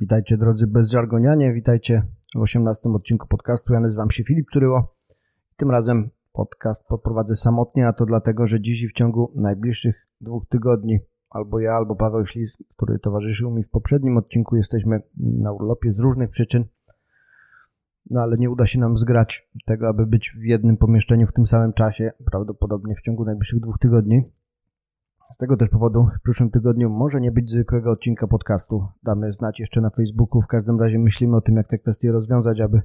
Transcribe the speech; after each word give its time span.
Witajcie 0.00 0.36
drodzy 0.36 0.66
bezżargonianie, 0.66 1.52
witajcie 1.52 2.02
w 2.34 2.40
18 2.40 2.88
odcinku 2.88 3.28
podcastu. 3.28 3.72
Ja 3.72 3.80
nazywam 3.80 4.10
się 4.10 4.24
Filip 4.24 4.46
Turyło. 4.52 4.94
Tym 5.56 5.70
razem 5.70 6.10
podcast 6.32 6.86
poprowadzę 6.86 7.36
samotnie, 7.36 7.88
a 7.88 7.92
to 7.92 8.06
dlatego, 8.06 8.46
że 8.46 8.60
dziś 8.60 8.82
i 8.82 8.88
w 8.88 8.92
ciągu 8.92 9.32
najbliższych 9.42 10.06
dwóch 10.20 10.46
tygodni 10.46 10.98
albo 11.30 11.60
ja, 11.60 11.72
albo 11.72 11.96
Paweł 11.96 12.26
Ślis, 12.26 12.58
który 12.76 12.98
towarzyszył 12.98 13.50
mi 13.50 13.62
w 13.62 13.70
poprzednim 13.70 14.16
odcinku, 14.16 14.56
jesteśmy 14.56 15.02
na 15.16 15.52
urlopie 15.52 15.92
z 15.92 15.98
różnych 15.98 16.30
przyczyn. 16.30 16.64
No 18.10 18.20
ale 18.20 18.36
nie 18.36 18.50
uda 18.50 18.66
się 18.66 18.80
nam 18.80 18.96
zgrać 18.96 19.50
tego, 19.66 19.88
aby 19.88 20.06
być 20.06 20.30
w 20.30 20.42
jednym 20.42 20.76
pomieszczeniu 20.76 21.26
w 21.26 21.32
tym 21.32 21.46
samym 21.46 21.72
czasie, 21.72 22.12
prawdopodobnie 22.30 22.94
w 22.94 23.02
ciągu 23.02 23.24
najbliższych 23.24 23.60
dwóch 23.60 23.78
tygodni. 23.78 24.22
Z 25.32 25.38
tego 25.38 25.56
też 25.56 25.68
powodu 25.68 26.06
w 26.18 26.22
przyszłym 26.22 26.50
tygodniu 26.50 26.90
może 26.90 27.20
nie 27.20 27.32
być 27.32 27.50
zwykłego 27.50 27.90
odcinka 27.90 28.26
podcastu. 28.26 28.86
Damy 29.02 29.32
znać 29.32 29.60
jeszcze 29.60 29.80
na 29.80 29.90
Facebooku. 29.90 30.42
W 30.42 30.46
każdym 30.46 30.80
razie 30.80 30.98
myślimy 30.98 31.36
o 31.36 31.40
tym, 31.40 31.56
jak 31.56 31.68
te 31.68 31.78
kwestie 31.78 32.12
rozwiązać, 32.12 32.60
aby 32.60 32.82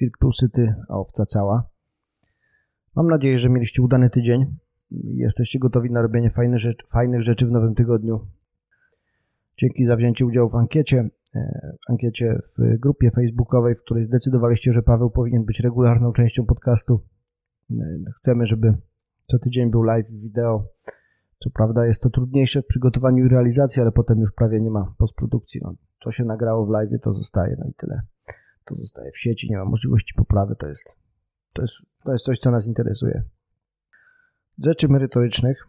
wilk 0.00 0.18
był 0.20 0.32
syty, 0.32 0.74
a 0.88 0.94
owca 0.94 1.26
cała. 1.26 1.70
Mam 2.96 3.08
nadzieję, 3.08 3.38
że 3.38 3.48
mieliście 3.48 3.82
udany 3.82 4.10
tydzień. 4.10 4.56
Jesteście 5.04 5.58
gotowi 5.58 5.90
na 5.90 6.02
robienie 6.02 6.30
fajnych 6.30 6.58
rzeczy, 6.58 6.86
fajnych 6.92 7.22
rzeczy 7.22 7.46
w 7.46 7.50
nowym 7.50 7.74
tygodniu. 7.74 8.26
Dzięki 9.58 9.84
za 9.84 9.96
wzięcie 9.96 10.26
udziału 10.26 10.48
w 10.48 10.54
ankiecie, 10.54 11.10
e, 11.34 11.72
w 11.86 11.90
ankiecie 11.90 12.38
w 12.58 12.78
grupie 12.78 13.10
facebookowej, 13.10 13.74
w 13.74 13.80
której 13.80 14.06
zdecydowaliście, 14.06 14.72
że 14.72 14.82
Paweł 14.82 15.10
powinien 15.10 15.44
być 15.44 15.60
regularną 15.60 16.12
częścią 16.12 16.46
podcastu. 16.46 17.00
E, 17.70 17.82
chcemy, 18.16 18.46
żeby 18.46 18.74
co 19.26 19.38
tydzień 19.38 19.70
był 19.70 19.82
live 19.82 20.10
wideo 20.10 20.64
co 21.42 21.50
prawda 21.50 21.86
jest 21.86 22.02
to 22.02 22.10
trudniejsze 22.10 22.62
w 22.62 22.66
przygotowaniu 22.66 23.26
i 23.26 23.28
realizacji, 23.28 23.82
ale 23.82 23.92
potem 23.92 24.18
już 24.18 24.32
prawie 24.32 24.60
nie 24.60 24.70
ma 24.70 24.94
postprodukcji. 24.98 25.60
No, 25.64 25.74
co 26.00 26.12
się 26.12 26.24
nagrało 26.24 26.66
w 26.66 26.70
live, 26.70 27.00
to 27.02 27.12
zostaje, 27.14 27.56
no 27.58 27.66
i 27.68 27.74
tyle. 27.74 28.00
To 28.64 28.74
zostaje 28.74 29.10
w 29.12 29.18
sieci, 29.18 29.50
nie 29.50 29.56
ma 29.56 29.64
możliwości 29.64 30.14
poprawy, 30.14 30.56
to 30.56 30.68
jest, 30.68 30.96
to 31.52 31.62
jest, 31.62 31.74
to 32.04 32.12
jest 32.12 32.24
coś, 32.24 32.38
co 32.38 32.50
nas 32.50 32.68
interesuje. 32.68 33.22
Rzeczy 34.58 34.88
merytorycznych. 34.88 35.66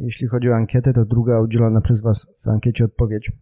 Jeśli 0.00 0.26
chodzi 0.26 0.50
o 0.50 0.54
ankietę, 0.54 0.92
to 0.92 1.04
druga 1.04 1.40
udzielona 1.40 1.80
przez 1.80 2.02
Was 2.02 2.26
w 2.44 2.48
ankiecie 2.48 2.84
odpowiedź 2.84 3.32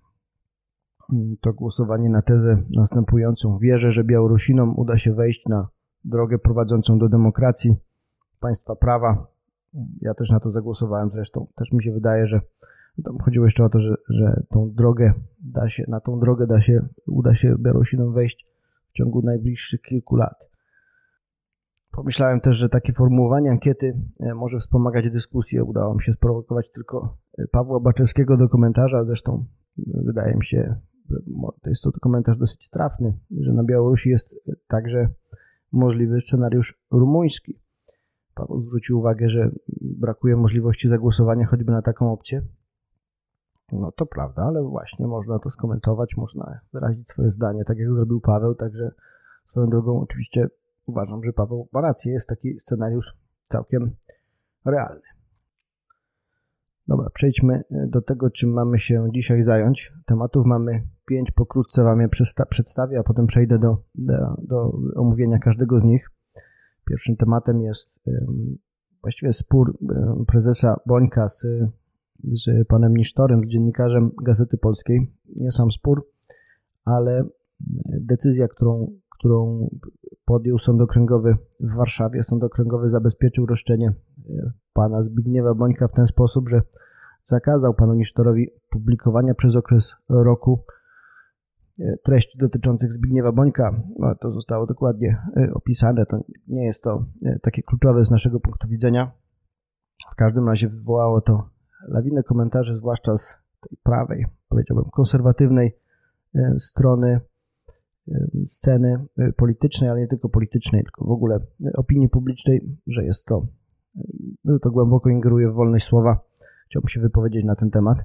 to 1.40 1.52
głosowanie 1.52 2.10
na 2.10 2.22
tezę 2.22 2.62
następującą. 2.76 3.58
Wierzę, 3.58 3.92
że 3.92 4.04
Białorusinom 4.04 4.74
uda 4.76 4.98
się 4.98 5.14
wejść 5.14 5.46
na 5.46 5.68
drogę 6.04 6.38
prowadzącą 6.38 6.98
do 6.98 7.08
demokracji, 7.08 7.76
państwa 8.40 8.76
prawa, 8.76 9.26
ja 10.00 10.14
też 10.14 10.30
na 10.30 10.40
to 10.40 10.50
zagłosowałem 10.50 11.10
zresztą. 11.10 11.46
Też 11.56 11.72
mi 11.72 11.82
się 11.82 11.92
wydaje, 11.92 12.26
że 12.26 12.40
tam 13.04 13.18
chodziło 13.18 13.46
jeszcze 13.46 13.64
o 13.64 13.68
to, 13.68 13.78
że, 13.78 13.94
że 14.08 14.42
tą 14.50 14.72
drogę 14.74 15.12
da 15.54 15.68
się, 15.68 15.84
na 15.88 16.00
tą 16.00 16.20
drogę 16.20 16.46
da 16.46 16.60
się, 16.60 16.88
uda 17.06 17.34
się 17.34 17.54
Białorusinom 17.58 18.12
wejść 18.12 18.46
w 18.90 18.92
ciągu 18.92 19.22
najbliższych 19.22 19.80
kilku 19.82 20.16
lat. 20.16 20.54
Pomyślałem 21.90 22.40
też, 22.40 22.56
że 22.56 22.68
takie 22.68 22.92
formułowanie 22.92 23.50
ankiety 23.50 24.00
e, 24.20 24.34
może 24.34 24.58
wspomagać 24.58 25.10
dyskusję. 25.10 25.64
Udało 25.64 25.94
mi 25.94 26.02
się 26.02 26.12
sprowokować 26.12 26.70
tylko 26.70 27.16
e, 27.38 27.46
Pawła 27.46 27.80
Baczewskiego 27.80 28.36
do 28.36 28.48
komentarza. 28.48 29.04
Zresztą 29.04 29.44
e, 29.78 29.82
wydaje 30.04 30.36
mi 30.36 30.44
się, 30.44 30.74
to 31.62 31.70
jest 31.70 31.82
to 31.82 31.90
komentarz 32.00 32.38
dosyć 32.38 32.70
trafny, 32.70 33.18
że 33.40 33.52
na 33.52 33.64
Białorusi 33.64 34.10
jest 34.10 34.34
także 34.68 35.08
możliwy 35.72 36.20
scenariusz 36.20 36.78
rumuński. 36.90 37.63
Paweł 38.34 38.62
zwrócił 38.62 38.98
uwagę, 38.98 39.28
że 39.28 39.50
brakuje 39.80 40.36
możliwości 40.36 40.88
zagłosowania 40.88 41.46
choćby 41.46 41.72
na 41.72 41.82
taką 41.82 42.12
opcję. 42.12 42.42
No 43.72 43.92
to 43.92 44.06
prawda, 44.06 44.42
ale 44.42 44.62
właśnie 44.62 45.06
można 45.06 45.38
to 45.38 45.50
skomentować, 45.50 46.16
można 46.16 46.60
wyrazić 46.72 47.08
swoje 47.08 47.30
zdanie, 47.30 47.64
tak 47.64 47.78
jak 47.78 47.94
zrobił 47.94 48.20
Paweł, 48.20 48.54
także 48.54 48.90
swoją 49.44 49.66
drogą 49.66 50.00
oczywiście 50.00 50.48
uważam, 50.86 51.24
że 51.24 51.32
Paweł 51.32 51.68
ma 51.72 51.80
rację, 51.80 52.12
jest 52.12 52.28
taki 52.28 52.60
scenariusz 52.60 53.16
całkiem 53.42 53.96
realny. 54.64 55.02
Dobra, 56.88 57.10
przejdźmy 57.10 57.64
do 57.70 58.02
tego, 58.02 58.30
czym 58.30 58.52
mamy 58.52 58.78
się 58.78 59.08
dzisiaj 59.14 59.42
zająć. 59.42 59.92
Tematów 60.06 60.46
mamy 60.46 60.86
pięć, 61.06 61.30
pokrótce 61.30 61.84
Wam 61.84 62.00
je 62.00 62.08
przedstawię, 62.50 62.98
a 62.98 63.02
potem 63.02 63.26
przejdę 63.26 63.58
do, 63.58 63.76
do, 63.94 64.14
do 64.38 64.72
omówienia 64.96 65.38
każdego 65.38 65.80
z 65.80 65.84
nich. 65.84 66.10
Pierwszym 66.84 67.16
tematem 67.16 67.60
jest 67.60 68.00
właściwie 69.02 69.32
spór 69.32 69.78
prezesa 70.26 70.80
Bońka 70.86 71.28
z, 71.28 71.46
z 72.32 72.68
panem 72.68 72.96
Nisztorem, 72.96 73.44
z 73.44 73.48
dziennikarzem 73.48 74.10
Gazety 74.22 74.58
Polskiej. 74.58 75.12
Nie 75.36 75.50
sam 75.50 75.70
spór, 75.70 76.08
ale 76.84 77.24
decyzja, 78.00 78.48
którą, 78.48 78.86
którą 79.18 79.68
podjął 80.24 80.58
Sąd 80.58 80.82
Okręgowy 80.82 81.36
w 81.60 81.74
Warszawie. 81.74 82.22
Sąd 82.22 82.44
Okręgowy 82.44 82.88
zabezpieczył 82.88 83.46
roszczenie 83.46 83.88
e, 83.88 84.52
pana 84.72 85.02
Zbigniewa 85.02 85.54
Bońka 85.54 85.88
w 85.88 85.92
ten 85.92 86.06
sposób, 86.06 86.48
że 86.48 86.62
zakazał 87.22 87.74
panu 87.74 87.94
Nisztorowi 87.94 88.50
publikowania 88.70 89.34
przez 89.34 89.56
okres 89.56 89.96
roku 90.08 90.64
treści 92.02 92.38
dotyczących 92.38 92.92
Zbigniewa 92.92 93.32
Bońka. 93.32 93.82
No, 93.98 94.14
to 94.14 94.32
zostało 94.32 94.66
dokładnie 94.66 95.18
e, 95.36 95.54
opisane. 95.54 96.06
To 96.06 96.20
nie 96.48 96.64
jest 96.64 96.82
to 96.82 97.04
e, 97.24 97.38
takie 97.38 97.62
kluczowe 97.62 98.04
z 98.04 98.10
naszego 98.10 98.40
punktu 98.40 98.68
widzenia. 98.68 99.12
W 100.12 100.14
każdym 100.16 100.48
razie 100.48 100.68
wywołało 100.68 101.20
to 101.20 101.48
lawinę 101.88 102.22
komentarzy, 102.22 102.76
zwłaszcza 102.76 103.18
z 103.18 103.40
tej 103.68 103.78
prawej, 103.82 104.26
powiedziałbym, 104.48 104.90
konserwatywnej 104.90 105.76
strony 106.58 107.20
sceny 108.46 109.06
politycznej, 109.36 109.90
ale 109.90 110.00
nie 110.00 110.08
tylko 110.08 110.28
politycznej, 110.28 110.82
tylko 110.82 111.04
w 111.04 111.10
ogóle 111.10 111.40
opinii 111.74 112.08
publicznej, 112.08 112.78
że 112.86 113.04
jest 113.04 113.26
to, 113.26 113.46
to 114.62 114.70
głęboko 114.70 115.10
ingeruje 115.10 115.50
w 115.50 115.54
wolność 115.54 115.86
słowa. 115.86 116.20
Chciałbym 116.68 116.88
się 116.88 117.00
wypowiedzieć 117.00 117.44
na 117.44 117.56
ten 117.56 117.70
temat. 117.70 117.98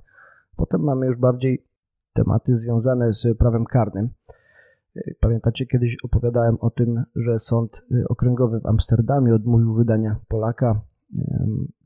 Potem 0.55 0.81
mamy 0.81 1.05
już 1.05 1.17
bardziej 1.17 1.68
tematy 2.13 2.55
związane 2.55 3.13
z 3.13 3.37
prawem 3.37 3.65
karnym. 3.65 4.09
Pamiętacie, 5.19 5.65
kiedyś 5.65 5.97
opowiadałem 6.03 6.57
o 6.59 6.69
tym, 6.69 7.03
że 7.15 7.39
sąd 7.39 7.85
okręgowy 8.09 8.59
w 8.59 8.65
Amsterdamie 8.65 9.35
odmówił 9.35 9.73
wydania 9.73 10.19
Polaka 10.27 10.81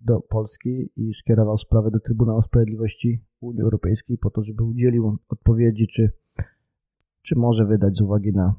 do 0.01 0.19
Polski 0.19 0.89
i 0.95 1.13
skierował 1.13 1.57
sprawę 1.57 1.91
do 1.91 1.99
Trybunału 1.99 2.41
Sprawiedliwości 2.41 3.23
Unii 3.41 3.61
Europejskiej 3.61 4.17
po 4.17 4.29
to, 4.29 4.43
żeby 4.43 4.63
udzielił 4.63 5.17
odpowiedzi, 5.29 5.87
czy, 5.87 6.11
czy 7.21 7.35
może 7.35 7.65
wydać 7.65 7.97
z 7.97 8.01
uwagi 8.01 8.33
na, 8.33 8.55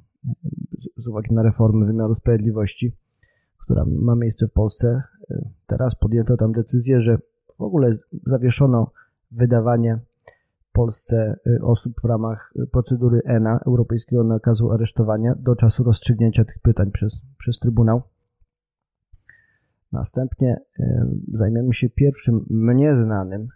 z 0.96 1.08
uwagi 1.08 1.34
na 1.34 1.42
reformę 1.42 1.86
wymiaru 1.86 2.14
sprawiedliwości, 2.14 2.96
która 3.58 3.84
ma 3.86 4.14
miejsce 4.16 4.48
w 4.48 4.52
Polsce. 4.52 5.02
Teraz 5.66 5.94
podjęto 5.94 6.36
tam 6.36 6.52
decyzję, 6.52 7.00
że 7.00 7.18
w 7.58 7.62
ogóle 7.62 7.90
zawieszono 8.26 8.90
wydawanie 9.30 9.98
Polsce 10.74 11.36
y, 11.46 11.62
osób 11.62 11.92
w 12.00 12.04
ramach 12.04 12.52
y, 12.56 12.66
procedury 12.66 13.20
ENA, 13.24 13.60
Europejskiego 13.66 14.24
Nakazu 14.24 14.70
Aresztowania, 14.70 15.34
do 15.38 15.56
czasu 15.56 15.84
rozstrzygnięcia 15.84 16.44
tych 16.44 16.58
pytań 16.58 16.90
przez, 16.90 17.22
przez 17.38 17.58
Trybunał. 17.58 18.02
Następnie 19.92 20.60
y, 20.80 20.84
zajmiemy 21.32 21.74
się 21.74 21.88
pierwszym 21.88 22.46
mnie 22.50 22.94
znanym 22.94 23.48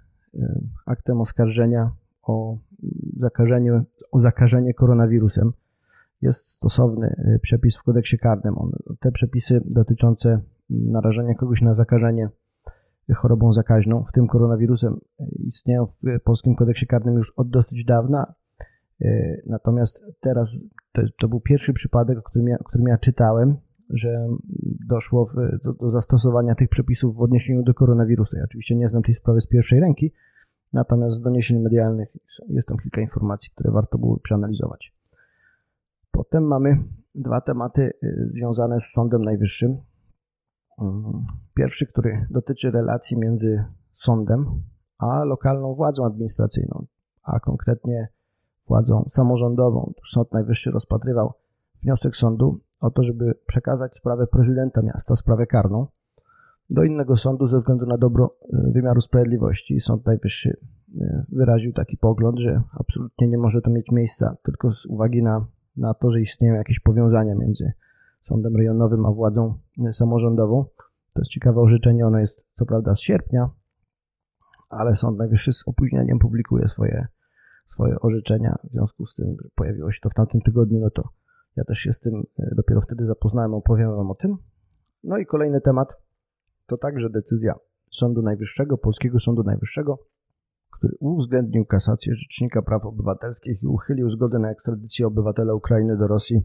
aktem 0.86 1.20
oskarżenia 1.20 1.90
o 2.22 2.58
zakażenie, 3.16 3.82
o 4.12 4.20
zakażenie 4.20 4.74
koronawirusem. 4.74 5.52
Jest 6.22 6.46
stosowny 6.46 7.38
przepis 7.42 7.76
w 7.76 7.82
kodeksie 7.82 8.18
karnym. 8.18 8.54
te 9.00 9.12
przepisy 9.12 9.60
dotyczące 9.76 10.40
narażenia 10.70 11.34
kogoś 11.34 11.62
na 11.62 11.74
zakażenie 11.74 12.28
chorobą 13.16 13.52
zakaźną, 13.52 14.04
w 14.04 14.12
tym 14.12 14.26
koronawirusem, 14.26 15.00
istnieją 15.46 15.86
w 15.86 16.02
polskim 16.24 16.54
kodeksie 16.54 16.86
karnym 16.86 17.14
już 17.14 17.32
od 17.36 17.50
dosyć 17.50 17.84
dawna. 17.84 18.34
E, 19.00 19.36
natomiast 19.47 20.04
teraz 20.21 20.65
to, 20.92 21.03
to 21.21 21.28
był 21.28 21.41
pierwszy 21.41 21.72
przypadek, 21.72 22.18
o 22.18 22.22
którym, 22.22 22.48
ja, 22.48 22.59
o 22.59 22.65
którym 22.65 22.86
ja 22.86 22.98
czytałem, 22.98 23.56
że 23.91 24.28
doszło 24.88 25.27
w, 25.27 25.34
do, 25.65 25.72
do, 25.72 25.91
zastosowania 25.91 26.54
tych 26.54 26.68
przepisów 26.68 27.16
w 27.16 27.21
odniesieniu 27.21 27.62
do 27.62 27.74
koronawirusa. 27.74 28.38
Ja 28.38 28.44
oczywiście 28.44 28.77
nie 28.77 28.88
znam 28.88 29.03
tej 29.03 29.15
sprawy 29.15 29.41
z 29.41 29.47
pierwszej 29.47 29.80
ręki, 29.80 30.12
natomiast 30.72 31.16
z 31.16 31.21
doniesień 31.21 31.60
medialnych 31.60 32.09
jest 32.48 32.68
tam 32.68 32.78
kilka 32.78 33.00
informacji, 33.00 33.50
które 33.54 33.71
warto 33.71 33.98
było 33.98 34.21
przeanalizować. 34.21 34.94
Potem 36.10 36.44
mamy 36.44 36.84
dwa 37.15 37.41
tematy 37.41 37.83
e, 37.83 38.09
związane 38.28 38.80
z 38.80 38.84
Sądem 38.84 39.24
Najwyższym. 39.24 39.78
Pierwszy, 41.54 41.86
który 41.86 42.27
dotyczy 42.30 42.71
relacji 42.71 43.19
między 43.19 43.65
sądem 43.92 44.63
a 44.98 45.25
lokalną 45.25 45.75
władzą 45.75 46.07
administracyjną, 46.07 46.86
a 47.22 47.41
konkretnie 47.41 48.09
władzą 48.69 49.09
samorządową. 49.10 49.92
Sąd 50.04 50.33
Najwyższy 50.33 50.71
rozpatrywał 50.71 51.33
wniosek 51.83 52.16
sądu 52.16 52.60
o 52.80 52.91
to, 52.91 53.03
żeby 53.03 53.34
przekazać 53.47 53.97
sprawę 53.97 54.27
prezydenta 54.27 54.83
miasta, 54.83 55.16
sprawę 55.16 55.47
karną, 55.47 55.86
do 56.71 56.84
innego 56.84 57.16
sądu 57.16 57.47
ze 57.47 57.59
względu 57.59 57.86
na 57.86 57.98
dobro 57.98 58.36
y, 58.45 58.72
wymiaru 58.72 59.01
sprawiedliwości. 59.01 59.81
Sąd 59.81 60.07
Najwyższy 60.07 60.57
wyraził 61.28 61.72
taki 61.72 61.97
pogląd, 61.97 62.39
że 62.39 62.63
absolutnie 62.72 63.28
nie 63.28 63.39
może 63.39 63.60
to 63.60 63.71
mieć 63.71 63.91
miejsca, 63.92 64.36
tylko 64.42 64.72
z 64.72 64.86
uwagi 64.86 65.22
na, 65.22 65.47
na 65.77 65.95
to, 65.95 66.10
że 66.10 66.21
istnieją 66.21 66.54
jakieś 66.54 66.81
powiązania 66.81 67.34
między 67.34 67.72
sądem 68.28 68.57
rejonowym 68.57 69.07
a 69.07 69.13
władzą 69.13 69.54
samorządową. 69.92 70.65
To 71.15 71.21
jest 71.21 71.30
ciekawe 71.30 71.60
orzeczenie, 71.60 72.07
ono 72.07 72.19
jest 72.19 72.47
co 72.59 72.66
prawda 72.66 72.95
z 72.95 73.01
sierpnia, 73.01 73.51
ale 74.69 74.95
Sąd 74.95 75.19
Najwyższy 75.19 75.53
z 75.53 75.69
opóźnieniem 75.69 76.19
publikuje 76.19 76.69
swoje, 76.69 77.07
swoje 77.66 78.01
orzeczenia. 78.01 78.59
W 78.65 78.72
związku 78.72 79.07
z 79.07 79.15
tym 79.15 79.36
pojawiło 79.54 79.91
się 79.91 80.01
to 80.03 80.10
w 80.10 80.15
tamtym 80.15 80.41
tygodniu, 80.41 80.80
no 80.80 80.91
to 80.91 81.03
ja 81.57 81.65
też 81.65 81.78
się 81.78 81.92
z 81.92 82.01
tym 82.01 82.22
e, 82.39 82.54
dopiero 82.57 82.80
wtedy 82.80 83.04
zapoznałem, 83.04 83.54
opowiem 83.54 83.97
Wam 83.97 84.10
o 84.10 84.15
tym. 84.15 84.36
No 85.04 85.19
i 85.19 85.27
kolejny 85.27 85.60
temat 85.60 85.97
to 86.66 86.77
także 86.77 87.10
decyzja 87.10 87.54
Sądu 87.91 88.22
Najwyższego, 88.22 88.78
Polskiego 88.78 89.19
Sądu 89.19 89.42
Najwyższego, 89.42 89.98
który 90.71 90.95
uwzględnił 91.01 91.65
kasację 91.65 92.15
Rzecznika 92.15 92.63
Praw 92.63 92.84
Obywatelskich 92.84 93.63
i 93.63 93.66
uchylił 93.66 94.10
zgodę 94.10 94.39
na 94.39 94.51
ekstradycję 94.51 95.07
obywatela 95.07 95.54
Ukrainy 95.54 95.97
do 95.97 96.07
Rosji. 96.07 96.42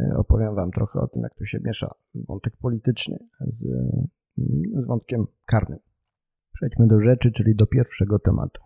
E, 0.00 0.14
opowiem 0.16 0.54
Wam 0.54 0.70
trochę 0.70 1.00
o 1.00 1.08
tym, 1.08 1.22
jak 1.22 1.34
tu 1.34 1.44
się 1.44 1.58
miesza 1.64 1.94
wątek 2.14 2.56
polityczny 2.56 3.18
z, 3.40 3.60
z 4.82 4.86
wątkiem 4.86 5.26
karnym. 5.46 5.78
Przejdźmy 6.52 6.86
do 6.86 7.00
rzeczy, 7.00 7.32
czyli 7.32 7.54
do 7.54 7.66
pierwszego 7.66 8.18
tematu. 8.18 8.62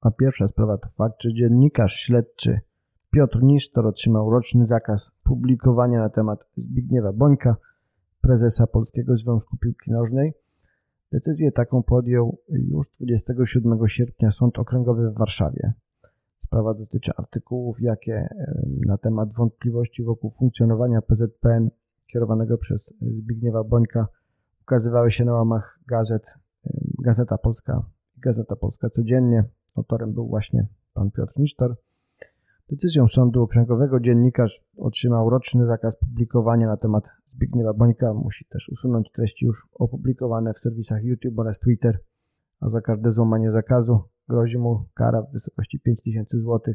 A 0.00 0.10
pierwsza 0.10 0.48
sprawa 0.48 0.78
to 0.78 0.88
fakt, 0.88 1.22
że 1.22 1.34
dziennikarz 1.34 1.92
śledczy 1.92 2.60
Piotr 3.10 3.42
Nisztor 3.42 3.86
otrzymał 3.86 4.30
roczny 4.30 4.66
zakaz 4.66 5.10
publikowania 5.22 5.98
na 5.98 6.08
temat 6.08 6.48
Zbigniewa 6.56 7.12
Bońka, 7.12 7.56
prezesa 8.20 8.66
Polskiego 8.66 9.16
Związku 9.16 9.56
Piłki 9.56 9.90
Nożnej. 9.90 10.32
Decyzję 11.12 11.52
taką 11.52 11.82
podjął 11.82 12.38
już 12.48 12.88
27 12.88 13.88
sierpnia 13.88 14.30
Sąd 14.30 14.58
Okręgowy 14.58 15.10
w 15.10 15.18
Warszawie. 15.18 15.72
Sprawa 16.48 16.74
dotyczy 16.74 17.12
artykułów, 17.16 17.80
jakie 17.80 18.28
na 18.86 18.98
temat 18.98 19.34
wątpliwości 19.34 20.04
wokół 20.04 20.30
funkcjonowania 20.30 21.02
PZPN 21.02 21.70
kierowanego 22.12 22.58
przez 22.58 22.94
Zbigniewa 23.00 23.64
Bońka 23.64 24.06
ukazywały 24.62 25.10
się 25.10 25.24
na 25.24 25.32
łamach 25.32 25.80
gazet 25.88 26.34
Gazeta 27.04 27.38
Polska 27.38 27.82
Gazeta 28.18 28.56
Polska 28.56 28.90
Codziennie. 28.90 29.44
Autorem 29.76 30.12
był 30.12 30.28
właśnie 30.28 30.66
pan 30.94 31.10
Piotr 31.10 31.32
Nisztor. 31.38 31.76
Decyzją 32.70 33.08
Sądu 33.08 33.42
Okręgowego 33.42 34.00
dziennikarz 34.00 34.64
otrzymał 34.76 35.30
roczny 35.30 35.66
zakaz 35.66 35.96
publikowania 35.96 36.66
na 36.66 36.76
temat 36.76 37.04
Zbigniewa 37.26 37.74
Bońka. 37.74 38.14
Musi 38.14 38.44
też 38.44 38.68
usunąć 38.68 39.10
treści 39.12 39.46
już 39.46 39.68
opublikowane 39.72 40.54
w 40.54 40.58
serwisach 40.58 41.04
YouTube 41.04 41.38
oraz 41.38 41.58
Twitter, 41.58 42.00
a 42.60 42.68
za 42.68 42.80
każde 42.80 43.10
złamanie 43.10 43.50
zakazu 43.50 44.02
grozi 44.28 44.58
mu 44.58 44.84
kara 44.94 45.22
w 45.22 45.32
wysokości 45.32 45.80
5000 45.80 46.38
zł. 46.38 46.74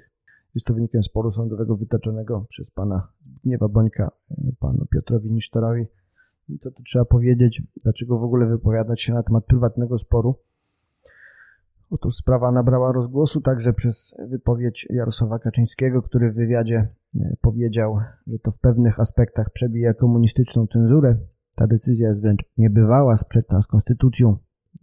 Jest 0.56 0.68
to 0.68 0.74
wynikiem 0.74 1.04
sporu 1.04 1.32
sądowego 1.32 1.76
wytoczonego 1.76 2.46
przez 2.50 2.72
pana 2.72 3.08
Zbigniewa 3.22 3.68
Bońka, 3.68 4.12
panu 4.60 4.86
Piotrowi 4.92 5.32
Nisztorowi. 5.32 5.86
I 6.50 6.60
to, 6.60 6.70
trzeba 6.86 7.06
powiedzieć, 7.06 7.64
dlaczego 7.84 8.18
w 8.18 8.24
ogóle 8.24 8.46
wypowiadać 8.46 9.02
się 9.02 9.14
na 9.14 9.24
temat 9.24 9.46
prywatnego 9.46 9.98
sporu 9.98 10.36
Otóż 11.94 12.16
sprawa 12.16 12.52
nabrała 12.52 12.92
rozgłosu 12.92 13.42
także 13.42 13.74
przez 13.74 14.16
wypowiedź 14.30 14.88
Jarosława 14.90 15.40
Kaczyńskiego, 15.40 16.02
który 16.02 16.32
w 16.32 16.36
wywiadzie 16.36 16.88
e, 17.16 17.36
powiedział, 17.42 18.00
że 18.28 18.40
to 18.40 18.52
w 18.52 18.60
pewnych 18.60 19.00
aspektach 19.00 19.50
przebija 19.50 19.94
komunistyczną 19.94 20.68
cenzurę. 20.68 21.18
Ta 21.56 21.68
decyzja 21.68 22.08
jest 22.08 22.22
wręcz 22.22 22.44
niebywała, 22.58 23.18
sprzeczna 23.18 23.62
z 23.62 23.68
konstytucją, 23.68 24.38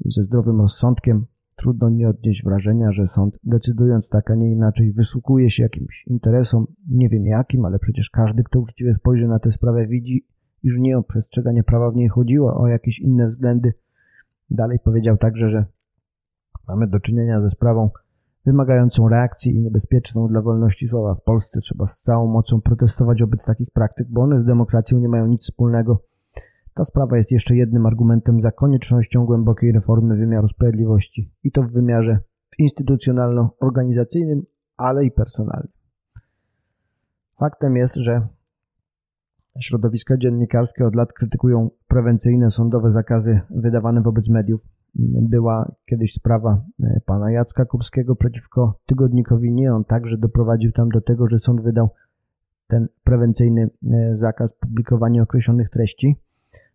ze 0.05 0.22
zdrowym 0.22 0.61
rozsądkiem. 0.61 1.26
Trudno 1.60 1.88
nie 1.88 2.08
odnieść 2.08 2.44
wrażenia, 2.44 2.92
że 2.92 3.06
sąd 3.06 3.38
decydując 3.44 4.08
tak, 4.08 4.30
a 4.30 4.34
nie 4.34 4.52
inaczej 4.52 4.92
wysługuje 4.92 5.50
się 5.50 5.62
jakimś 5.62 6.04
interesom, 6.06 6.66
nie 6.88 7.08
wiem 7.08 7.26
jakim, 7.26 7.64
ale 7.64 7.78
przecież 7.78 8.10
każdy, 8.10 8.44
kto 8.44 8.60
uczciwie 8.60 8.94
spojrzy 8.94 9.28
na 9.28 9.38
tę 9.38 9.52
sprawę 9.52 9.86
widzi, 9.86 10.26
iż 10.62 10.78
nie 10.78 10.98
o 10.98 11.02
przestrzeganie 11.02 11.62
prawa 11.62 11.90
w 11.90 11.96
niej 11.96 12.08
chodziło, 12.08 12.60
o 12.60 12.68
jakieś 12.68 13.00
inne 13.00 13.26
względy. 13.26 13.72
Dalej 14.50 14.78
powiedział 14.84 15.16
także, 15.16 15.48
że 15.48 15.64
Mamy 16.70 16.86
do 16.86 17.00
czynienia 17.00 17.40
ze 17.40 17.50
sprawą 17.50 17.90
wymagającą 18.46 19.08
reakcji 19.08 19.56
i 19.56 19.60
niebezpieczną 19.60 20.28
dla 20.28 20.42
wolności 20.42 20.88
słowa. 20.88 21.14
W 21.14 21.22
Polsce 21.22 21.60
trzeba 21.60 21.86
z 21.86 22.02
całą 22.02 22.26
mocą 22.26 22.60
protestować 22.60 23.20
wobec 23.20 23.44
takich 23.44 23.70
praktyk, 23.70 24.08
bo 24.10 24.22
one 24.22 24.38
z 24.38 24.44
demokracją 24.44 24.98
nie 24.98 25.08
mają 25.08 25.26
nic 25.26 25.42
wspólnego. 25.42 26.02
Ta 26.75 26.84
sprawa 26.84 27.17
jest 27.17 27.32
jeszcze 27.32 27.56
jednym 27.56 27.87
argumentem 27.87 28.40
za 28.40 28.52
koniecznością 28.52 29.25
głębokiej 29.25 29.72
reformy 29.72 30.17
wymiaru 30.17 30.49
sprawiedliwości 30.49 31.32
i 31.44 31.52
to 31.52 31.62
w 31.62 31.72
wymiarze 31.72 32.19
instytucjonalno-organizacyjnym, 32.58 34.43
ale 34.76 35.05
i 35.05 35.11
personalnym. 35.11 35.72
Faktem 37.38 37.76
jest, 37.76 37.94
że 37.94 38.28
środowiska 39.61 40.17
dziennikarskie 40.17 40.87
od 40.87 40.94
lat 40.94 41.12
krytykują 41.12 41.70
prewencyjne 41.88 42.50
sądowe 42.50 42.90
zakazy 42.90 43.40
wydawane 43.50 44.02
wobec 44.02 44.28
mediów 44.28 44.67
była 45.28 45.72
kiedyś 45.87 46.12
sprawa 46.12 46.64
e, 46.82 47.00
pana 47.06 47.32
Jacka 47.32 47.64
Kurskiego 47.64 48.17
przeciwko 48.17 48.81
tygodnikowi 48.87 49.52
Nie. 49.52 49.75
On 49.75 49.84
także 49.84 50.19
doprowadził 50.19 50.72
tam 50.72 50.88
do 50.88 51.00
tego, 51.00 51.26
że 51.26 51.38
sąd 51.38 51.62
wydał 51.62 51.88
ten 52.67 52.88
prewencyjny 53.05 53.62
e, 53.62 54.14
zakaz 54.14 54.52
publikowania 54.52 55.22
określonych 55.22 55.70
treści. 55.70 56.17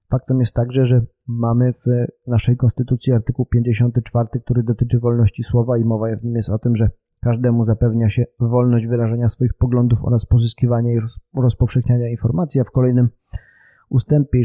Faktem 0.09 0.39
jest 0.39 0.55
także, 0.55 0.85
że 0.85 1.01
mamy 1.27 1.73
w 1.73 1.85
naszej 2.27 2.57
konstytucji 2.57 3.13
artykuł 3.13 3.45
54, 3.45 4.27
który 4.45 4.63
dotyczy 4.63 4.99
wolności 4.99 5.43
słowa 5.43 5.77
i 5.77 5.85
mowa 5.85 6.07
w 6.17 6.23
nim 6.23 6.35
jest 6.35 6.49
o 6.49 6.59
tym, 6.59 6.75
że 6.75 6.89
każdemu 7.21 7.63
zapewnia 7.63 8.09
się 8.09 8.25
wolność 8.39 8.87
wyrażania 8.87 9.29
swoich 9.29 9.53
poglądów 9.53 9.99
oraz 10.03 10.25
pozyskiwania 10.25 10.93
i 10.93 10.99
rozpowszechniania 11.41 12.09
informacji, 12.09 12.61
a 12.61 12.63
w 12.63 12.71
kolejnym 12.71 13.09
ustępie, 13.89 14.41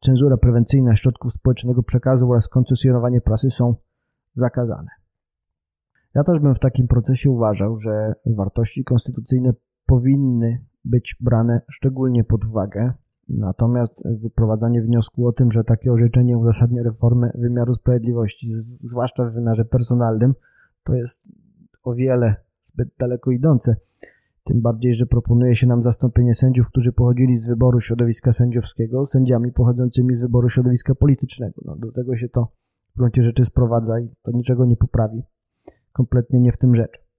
cenzura 0.00 0.36
prewencyjna 0.36 0.96
środków 0.96 1.32
społecznego 1.32 1.82
przekazu 1.82 2.30
oraz 2.30 2.48
koncesjonowanie 2.48 3.20
prasy 3.20 3.50
są 3.50 3.74
zakazane. 4.34 4.88
Ja 6.14 6.24
też 6.24 6.40
bym 6.40 6.54
w 6.54 6.58
takim 6.58 6.88
procesie 6.88 7.30
uważał, 7.30 7.78
że 7.78 8.14
wartości 8.26 8.84
konstytucyjne 8.84 9.52
powinny 9.86 10.64
być 10.84 11.16
brane 11.20 11.60
szczególnie 11.68 12.24
pod 12.24 12.44
uwagę, 12.44 12.92
natomiast 13.30 14.02
wyprowadzanie 14.22 14.82
wniosku 14.82 15.26
o 15.26 15.32
tym, 15.32 15.52
że 15.52 15.64
takie 15.64 15.92
orzeczenie 15.92 16.38
uzasadnia 16.38 16.82
reformę 16.82 17.30
wymiaru 17.34 17.74
sprawiedliwości, 17.74 18.50
zwłaszcza 18.82 19.24
w 19.24 19.34
wymiarze 19.34 19.64
personalnym, 19.64 20.34
to 20.84 20.94
jest 20.94 21.22
o 21.82 21.94
wiele 21.94 22.34
zbyt 22.72 22.88
daleko 22.98 23.30
idące. 23.30 23.76
Tym 24.44 24.60
bardziej, 24.60 24.94
że 24.94 25.06
proponuje 25.06 25.56
się 25.56 25.66
nam 25.66 25.82
zastąpienie 25.82 26.34
sędziów, 26.34 26.68
którzy 26.68 26.92
pochodzili 26.92 27.36
z 27.36 27.48
wyboru 27.48 27.80
środowiska 27.80 28.32
sędziowskiego, 28.32 29.06
sędziami 29.06 29.52
pochodzącymi 29.52 30.14
z 30.14 30.20
wyboru 30.20 30.48
środowiska 30.48 30.94
politycznego. 30.94 31.62
No, 31.64 31.76
do 31.76 31.92
tego 31.92 32.16
się 32.16 32.28
to 32.28 32.48
w 32.94 32.98
gruncie 32.98 33.22
rzeczy 33.22 33.44
sprowadza 33.44 34.00
i 34.00 34.08
to 34.22 34.30
niczego 34.30 34.64
nie 34.64 34.76
poprawi. 34.76 35.22
Kompletnie 35.92 36.40
nie 36.40 36.52
w 36.52 36.58
tym 36.58 36.74
rzecz. 36.74 37.09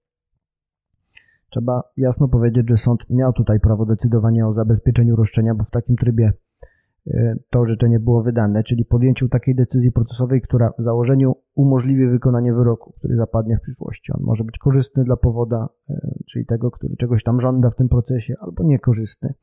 Trzeba 1.52 1.82
jasno 1.96 2.28
powiedzieć, 2.28 2.68
że 2.68 2.76
sąd 2.76 3.10
miał 3.10 3.32
tutaj 3.32 3.60
prawo 3.60 3.86
decydowania 3.86 4.46
o 4.46 4.52
zabezpieczeniu 4.52 5.16
roszczenia, 5.16 5.54
bo 5.54 5.64
w 5.64 5.70
takim 5.70 5.96
trybie 5.96 6.32
E, 7.06 7.36
to 7.50 7.60
orzeczenie 7.60 8.00
było 8.00 8.22
wydane, 8.22 8.62
czyli 8.62 8.84
podjęciu 8.84 9.28
takiej 9.28 9.54
decyzji 9.54 9.92
procesowej, 9.92 10.40
która 10.40 10.72
w 10.78 10.82
założeniu 10.82 11.36
umożliwi 11.54 12.08
wykonanie 12.08 12.54
wyroku, 12.54 12.92
który 12.98 13.16
zapadnie 13.16 13.56
w 13.56 13.60
przyszłości. 13.60 14.12
On 14.12 14.22
może 14.22 14.44
być 14.44 14.58
korzystny 14.58 15.04
dla 15.04 15.16
powoda, 15.16 15.68
e, 15.90 16.14
czyli 16.26 16.46
tego, 16.46 16.70
który 16.70 16.96
czegoś 16.96 17.22
tam 17.22 17.40
żąda 17.40 17.70
w 17.70 17.74
tym 17.74 17.88
procesie, 17.88 18.34
albo 18.40 18.64
niekorzystny. 18.64 19.34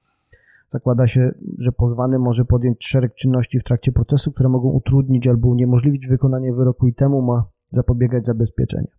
Zakłada 0.69 1.07
się, 1.07 1.31
że 1.57 1.71
pozwany 1.71 2.19
może 2.19 2.45
podjąć 2.45 2.85
szereg 2.85 3.13
czynności 3.13 3.59
w 3.59 3.63
trakcie 3.63 3.91
procesu, 3.91 4.31
które 4.31 4.49
mogą 4.49 4.69
utrudnić 4.69 5.27
albo 5.27 5.47
uniemożliwić 5.47 6.07
wykonanie 6.07 6.53
wyroku 6.53 6.87
i 6.87 6.93
temu 6.93 7.21
ma 7.21 7.43
zapobiegać 7.71 8.25
zabezpieczenie. 8.25 8.98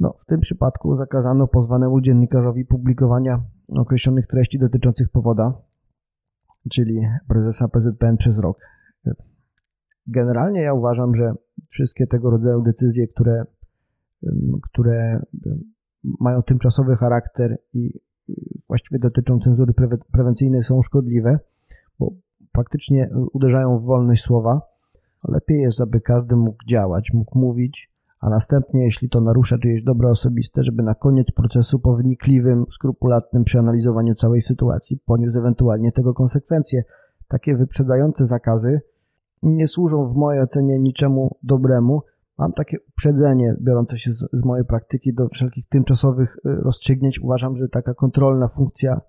No, 0.00 0.14
w 0.18 0.24
tym 0.24 0.40
przypadku 0.40 0.96
zakazano 0.96 1.46
pozwanemu 1.46 2.00
dziennikarzowi 2.00 2.64
publikowania 2.64 3.42
określonych 3.68 4.26
treści 4.26 4.58
dotyczących 4.58 5.08
powoda, 5.08 5.62
czyli 6.70 7.00
prezesa 7.28 7.68
PZPN 7.68 8.16
przez 8.16 8.38
rok. 8.38 8.58
Generalnie 10.06 10.62
ja 10.62 10.74
uważam, 10.74 11.14
że 11.14 11.34
wszystkie 11.70 12.06
tego 12.06 12.30
rodzaju 12.30 12.62
decyzje, 12.62 13.08
które, 13.08 13.44
które 14.62 15.22
mają 16.20 16.42
tymczasowy 16.42 16.96
charakter 16.96 17.58
i 17.72 18.00
właściwie 18.68 18.98
dotyczą 18.98 19.38
cenzury 19.38 19.72
prewencyjnej 20.12 20.62
są 20.62 20.82
szkodliwe, 20.82 21.38
bo 21.98 22.12
faktycznie 22.56 23.10
uderzają 23.32 23.78
w 23.78 23.86
wolność 23.86 24.22
słowa. 24.22 24.60
Lepiej 25.28 25.60
jest, 25.60 25.80
aby 25.80 26.00
każdy 26.00 26.36
mógł 26.36 26.64
działać, 26.68 27.12
mógł 27.12 27.38
mówić, 27.38 27.93
a 28.24 28.30
następnie, 28.30 28.84
jeśli 28.84 29.08
to 29.08 29.20
narusza 29.20 29.58
czyjeś 29.58 29.82
dobro 29.82 30.10
osobiste, 30.10 30.62
żeby 30.62 30.82
na 30.82 30.94
koniec 30.94 31.26
procesu 31.30 31.78
po 31.78 31.96
wnikliwym, 31.96 32.64
skrupulatnym 32.70 33.44
przeanalizowaniu 33.44 34.14
całej 34.14 34.40
sytuacji 34.40 34.98
poniósł 35.06 35.38
ewentualnie 35.38 35.92
tego 35.92 36.14
konsekwencje. 36.14 36.82
Takie 37.28 37.56
wyprzedzające 37.56 38.26
zakazy 38.26 38.80
nie 39.42 39.66
służą 39.66 40.06
w 40.06 40.14
mojej 40.14 40.42
ocenie 40.42 40.78
niczemu 40.78 41.36
dobremu, 41.42 42.02
mam 42.38 42.52
takie 42.52 42.76
uprzedzenie 42.88 43.56
biorące 43.60 43.98
się 43.98 44.12
z, 44.12 44.18
z 44.32 44.44
mojej 44.44 44.64
praktyki 44.64 45.14
do 45.14 45.28
wszelkich 45.28 45.66
tymczasowych 45.66 46.36
rozstrzygnięć. 46.44 47.20
Uważam, 47.20 47.56
że 47.56 47.68
taka 47.68 47.94
kontrolna 47.94 48.48
funkcja 48.48 49.00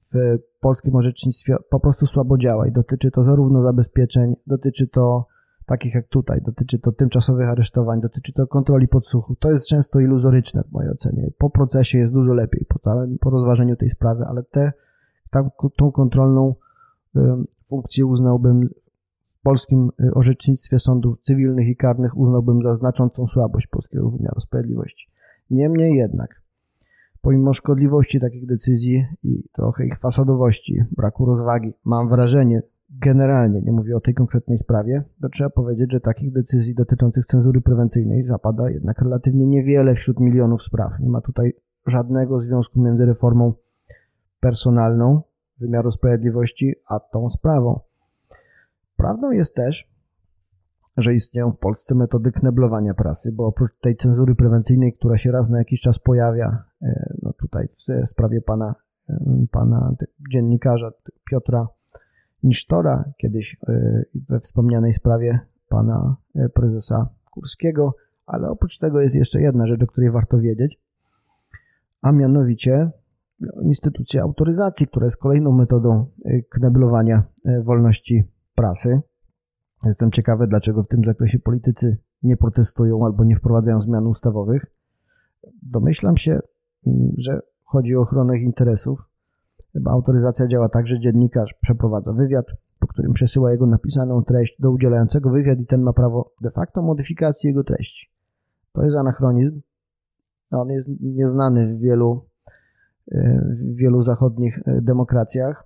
w 0.00 0.38
polskim 0.60 0.96
orzecznictwie 0.96 1.56
po 1.70 1.80
prostu 1.80 2.06
słabo 2.06 2.38
działa 2.38 2.66
i 2.66 2.72
dotyczy 2.72 3.10
to 3.10 3.24
zarówno 3.24 3.62
zabezpieczeń, 3.62 4.36
dotyczy 4.46 4.88
to 4.88 5.26
takich 5.66 5.94
jak 5.94 6.08
tutaj, 6.08 6.40
dotyczy 6.42 6.78
to 6.78 6.92
tymczasowych 6.92 7.48
aresztowań, 7.48 8.00
dotyczy 8.00 8.32
to 8.32 8.46
kontroli 8.46 8.88
podsłuchów. 8.88 9.38
To 9.38 9.50
jest 9.50 9.68
często 9.68 10.00
iluzoryczne 10.00 10.62
w 10.62 10.72
mojej 10.72 10.90
ocenie. 10.90 11.30
Po 11.38 11.50
procesie 11.50 11.98
jest 11.98 12.12
dużo 12.12 12.32
lepiej, 12.32 12.66
po, 12.68 12.78
po 13.20 13.30
rozważeniu 13.30 13.76
tej 13.76 13.90
sprawy, 13.90 14.24
ale 14.28 14.42
tam, 15.30 15.50
tą 15.76 15.92
kontrolną 15.92 16.54
funkcję 17.68 18.06
uznałbym 18.06 18.68
w 19.38 19.42
polskim 19.42 19.90
y, 20.00 20.14
orzecznictwie 20.14 20.78
sądów 20.78 21.20
cywilnych 21.22 21.68
i 21.68 21.76
karnych 21.76 22.16
uznałbym 22.16 22.62
za 22.62 22.76
znaczącą 22.76 23.26
słabość 23.26 23.66
polskiego 23.66 24.10
wymiaru 24.10 24.40
sprawiedliwości. 24.40 25.08
Niemniej 25.50 25.94
jednak, 25.94 26.42
pomimo 27.20 27.52
szkodliwości 27.52 28.20
takich 28.20 28.46
decyzji 28.46 29.06
i 29.22 29.48
trochę 29.52 29.86
ich 29.86 29.98
fasadowości, 29.98 30.82
braku 30.90 31.26
rozwagi, 31.26 31.72
mam 31.84 32.08
wrażenie, 32.08 32.62
generalnie, 32.90 33.60
nie 33.62 33.72
mówię 33.72 33.96
o 33.96 34.00
tej 34.00 34.14
konkretnej 34.14 34.58
sprawie, 34.58 35.04
to 35.22 35.28
trzeba 35.28 35.50
powiedzieć, 35.50 35.92
że 35.92 36.00
takich 36.00 36.32
decyzji 36.32 36.74
dotyczących 36.74 37.26
cenzury 37.26 37.60
prewencyjnej 37.60 38.22
zapada 38.22 38.70
jednak 38.70 39.02
relatywnie 39.02 39.46
niewiele 39.46 39.94
wśród 39.94 40.20
milionów 40.20 40.62
spraw. 40.62 40.92
Nie 41.00 41.08
ma 41.08 41.20
tutaj 41.20 41.52
żadnego 41.86 42.40
związku 42.40 42.80
między 42.80 43.06
reformą 43.06 43.52
personalną 44.40 45.22
wymiaru 45.58 45.90
sprawiedliwości 45.90 46.74
a 46.88 47.00
tą 47.00 47.28
sprawą. 47.28 47.80
Prawdą 48.96 49.30
jest 49.30 49.54
też, 49.54 49.94
że 50.96 51.14
istnieją 51.14 51.52
w 51.52 51.58
Polsce 51.58 51.94
metody 51.94 52.32
kneblowania 52.32 52.94
prasy, 52.94 53.32
bo 53.32 53.46
oprócz 53.46 53.78
tej 53.80 53.96
cenzury 53.96 54.34
prewencyjnej, 54.34 54.92
która 54.92 55.18
się 55.18 55.32
raz 55.32 55.50
na 55.50 55.58
jakiś 55.58 55.80
czas 55.80 55.98
pojawia, 55.98 56.64
e, 56.82 57.14
no 57.22 57.32
tutaj 57.32 57.68
w 57.68 58.08
sprawie 58.08 58.40
pana, 58.40 58.74
e, 59.08 59.46
pana 59.50 59.94
dziennikarza 60.32 60.90
Piotra 61.30 61.68
Nisztora, 62.44 63.12
kiedyś 63.18 63.56
e, 63.68 64.02
we 64.28 64.40
wspomnianej 64.40 64.92
sprawie 64.92 65.40
pana 65.68 66.16
prezesa 66.54 67.08
Kurskiego, 67.32 67.94
ale 68.26 68.48
oprócz 68.48 68.78
tego 68.78 69.00
jest 69.00 69.14
jeszcze 69.14 69.40
jedna 69.40 69.66
rzecz, 69.66 69.82
o 69.82 69.86
której 69.86 70.10
warto 70.10 70.38
wiedzieć, 70.38 70.80
a 72.02 72.12
mianowicie 72.12 72.90
no, 73.40 73.62
instytucja 73.62 74.22
autoryzacji, 74.22 74.86
która 74.86 75.06
jest 75.06 75.16
kolejną 75.16 75.52
metodą 75.52 76.06
kneblowania 76.50 77.22
wolności 77.64 78.24
prasy. 78.54 79.00
Jestem 79.84 80.10
ciekawy, 80.10 80.46
dlaczego 80.46 80.82
w 80.82 80.88
tym 80.88 81.04
zakresie 81.04 81.38
politycy 81.38 81.98
nie 82.22 82.36
protestują 82.36 83.04
albo 83.04 83.24
nie 83.24 83.36
wprowadzają 83.36 83.80
zmian 83.80 84.06
ustawowych. 84.06 84.66
Domyślam 85.62 86.16
się, 86.16 86.40
mm, 86.86 87.12
że 87.18 87.40
chodzi 87.62 87.96
o 87.96 88.00
ochronę 88.00 88.38
interesów. 88.38 89.08
Autoryzacja 89.86 90.48
działa 90.48 90.68
tak, 90.68 90.86
że 90.86 91.00
dziennikarz 91.00 91.54
przeprowadza 91.60 92.12
wywiad, 92.12 92.46
po 92.78 92.86
którym 92.86 93.12
przesyła 93.12 93.52
jego 93.52 93.66
napisaną 93.66 94.24
treść 94.24 94.60
do 94.60 94.70
udzielającego 94.70 95.30
wywiad 95.30 95.58
i 95.58 95.66
ten 95.66 95.82
ma 95.82 95.92
prawo 95.92 96.32
de 96.40 96.50
facto 96.50 96.82
modyfikacji 96.82 97.48
jego 97.48 97.64
treści. 97.64 98.10
To 98.72 98.84
jest 98.84 98.96
anachronizm. 98.96 99.60
On 100.50 100.68
jest 100.68 100.88
nieznany 101.00 101.74
w 101.74 101.80
wielu, 101.80 102.26
e, 103.12 103.44
w 103.50 103.76
wielu 103.76 104.02
zachodnich 104.02 104.58
e, 104.58 104.80
demokracjach 104.82 105.64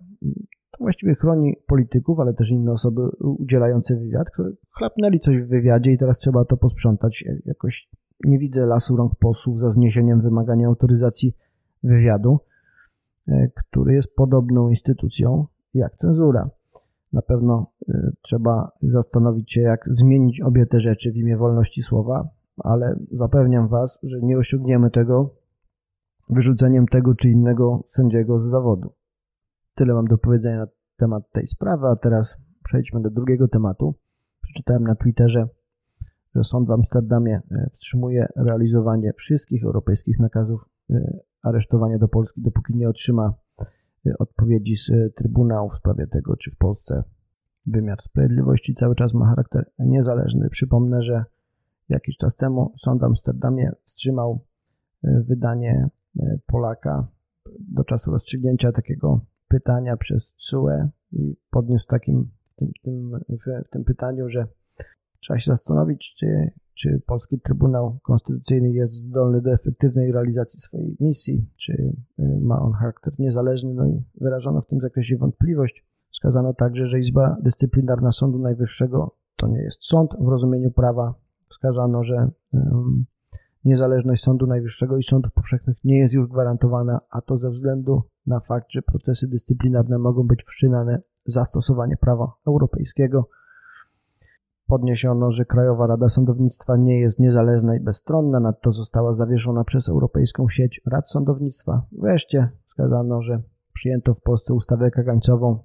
to 0.71 0.79
właściwie 0.85 1.15
chroni 1.15 1.57
polityków, 1.67 2.21
ale 2.21 2.35
też 2.35 2.51
inne 2.51 2.73
osoby 2.73 3.01
udzielające 3.21 3.97
wywiad, 3.97 4.31
które 4.31 4.51
chlapnęli 4.71 5.21
coś 5.21 5.43
w 5.43 5.49
wywiadzie 5.49 5.93
i 5.93 5.99
teraz 5.99 6.19
trzeba 6.19 6.45
to 6.45 6.57
posprzątać. 6.57 7.25
Jakoś 7.45 7.91
nie 8.25 8.39
widzę 8.39 8.67
lasu 8.67 8.97
rąk 8.97 9.13
posłów 9.19 9.61
za 9.61 9.71
zniesieniem 9.71 10.21
wymagania 10.21 10.67
autoryzacji 10.67 11.37
wywiadu, 11.83 12.39
który 13.55 13.95
jest 13.95 14.15
podobną 14.15 14.69
instytucją 14.69 15.47
jak 15.75 15.97
cenzura. 15.97 16.51
Na 17.13 17.23
pewno 17.23 17.73
e, 17.89 18.11
trzeba 18.23 18.73
zastanowić 18.83 19.53
się, 19.53 19.61
jak 19.61 19.89
zmienić 19.91 20.41
obie 20.41 20.67
te 20.67 20.81
rzeczy 20.81 21.13
w 21.13 21.17
imię 21.17 21.37
wolności 21.37 21.83
słowa, 21.83 22.29
ale 22.59 22.99
zapewniam 23.13 23.69
Was, 23.69 23.99
że 24.03 24.21
nie 24.23 24.39
osiągniemy 24.39 24.91
tego 24.91 25.35
wyrzuceniem 26.31 26.87
tego 26.87 27.15
czy 27.15 27.31
innego 27.31 27.85
sędziego 27.89 28.39
z 28.39 28.51
zawodu. 28.51 28.93
Tyle 29.75 29.95
mam 29.95 30.07
do 30.07 30.19
powiedzenia 30.19 30.59
na 30.59 30.67
temat 30.97 31.31
tej 31.31 31.47
sprawy, 31.47 31.87
a 31.87 31.97
teraz 31.97 32.39
przejdźmy 32.65 33.01
do 33.01 33.11
drugiego 33.11 33.49
tematu. 33.49 33.95
Przeczytałem 34.43 34.85
na 34.85 34.95
Twitterze, 34.95 35.49
że 36.35 36.45
sąd 36.45 36.69
w 36.69 36.71
Amsterdamie 36.71 37.41
e, 37.51 37.71
wstrzymuje 37.73 38.27
realizowanie 38.37 39.13
wszystkich 39.13 39.65
europejskich 39.65 40.19
nakazów 40.19 40.65
e, 40.91 41.19
aresztowania 41.43 41.99
do 41.99 42.09
Polski, 42.09 42.43
dopóki 42.43 42.77
nie 42.77 42.89
otrzyma 42.89 43.35
e, 44.07 44.13
odpowiedzi 44.19 44.77
z 44.77 44.91
Trybunału 45.15 45.71
w 45.71 45.77
sprawie 45.77 46.07
tego, 46.07 46.37
czy 46.37 46.51
w 46.51 46.57
Polsce 46.57 47.05
wymiar 47.67 48.01
sprawiedliwości 48.01 48.75
cały 48.75 48.95
czas 48.95 49.15
ma 49.15 49.27
charakter 49.27 49.71
niezależny. 49.79 50.49
Przypomnę, 50.51 51.03
że 51.03 51.25
jakiś 51.89 52.17
czas 52.17 52.37
temu 52.37 52.73
sąd 52.77 53.01
w 53.01 53.05
Amsterdamie 53.05 53.71
wstrzymał 53.85 54.45
wydanie 55.03 55.89
Polaka 56.47 57.09
do 57.61 57.85
czasu 57.85 58.11
rozstrzygnięcia 58.11 58.73
takiego 58.73 59.21
pytania 59.49 59.97
przez 59.97 60.35
CUE 60.37 60.89
i 61.13 61.37
podniósł 61.51 61.87
takim 61.87 62.31
w 62.49 62.55
tym, 62.55 62.73
w 62.81 62.85
tym, 62.85 63.11
w 63.67 63.71
tym 63.71 63.85
pytaniu, 63.85 64.29
że 64.29 64.47
trzeba 65.21 65.39
się 65.39 65.51
zastanowić, 65.51 66.15
czy, 66.15 66.51
czy 66.75 67.03
Polski 67.07 67.41
Trybunał 67.41 67.99
Konstytucyjny 68.03 68.71
jest 68.71 68.93
zdolny 68.93 69.43
do 69.43 69.53
efektywnej 69.53 70.13
realizacji 70.13 70.61
swojej 70.61 70.97
misji, 71.01 71.51
czy 71.57 71.73
y, 71.73 72.39
ma 72.41 72.61
on 72.61 72.73
charakter 72.73 73.15
niezależny, 73.19 73.75
no 73.75 73.87
i 73.87 74.03
wyrażono 74.21 74.61
w 74.61 74.67
tym 74.67 74.81
zakresie 74.81 75.17
wątpliwość. 75.17 75.85
Wskazano 76.11 76.55
także, 76.55 76.87
że 76.87 76.99
Izba 76.99 77.37
Dyscyplinarna 77.43 78.11
Sądu 78.11 78.39
Najwyższego 78.39 79.17
to 79.37 79.49
nie 79.49 79.63
jest 79.63 79.85
sąd 79.85 80.11
w 80.21 80.29
rozumieniu 80.29 80.71
prawa. 80.71 81.15
Wskazano, 81.49 82.03
że 82.03 82.31
um, 82.53 83.07
niezależność 83.65 84.23
Sądu 84.23 84.47
Najwyższego 84.47 84.97
i 84.97 85.03
sądów 85.03 85.33
powszechnych 85.33 85.77
nie 85.85 85.99
jest 85.99 86.15
już 86.15 86.27
gwarantowana, 86.27 87.01
a 87.11 87.21
to 87.21 87.39
ze 87.39 87.51
względu 87.51 88.03
na 88.27 88.41
fakt, 88.41 88.67
że 88.71 88.83
procesy 88.83 89.29
dyscyplinarne 89.29 89.99
mogą 89.99 90.27
być 90.27 90.45
wszczynane 90.45 91.03
za 91.27 91.45
stosowanie 91.45 91.97
prawa 91.97 92.33
europejskiego. 92.47 93.29
Podniesiono, 94.69 95.31
że 95.31 95.45
Krajowa 95.45 95.87
Rada 95.87 96.09
Sądownictwa 96.09 96.77
nie 96.77 97.01
jest 97.01 97.19
niezależna 97.19 97.77
i 97.77 97.81
bezstronna, 97.81 98.41
nadto 98.41 98.73
została 98.73 99.13
zawieszona 99.13 99.65
przez 99.65 99.89
Europejską 99.89 100.49
Sieć 100.49 100.81
Rad 100.87 101.11
Sądownictwa. 101.11 101.87
Wreszcie 101.93 102.49
wskazano, 102.65 103.23
że 103.23 103.43
przyjęto 103.73 104.15
w 104.15 104.21
Polsce 104.21 104.55
ustawę 104.55 104.91
kagańcową 104.91 105.59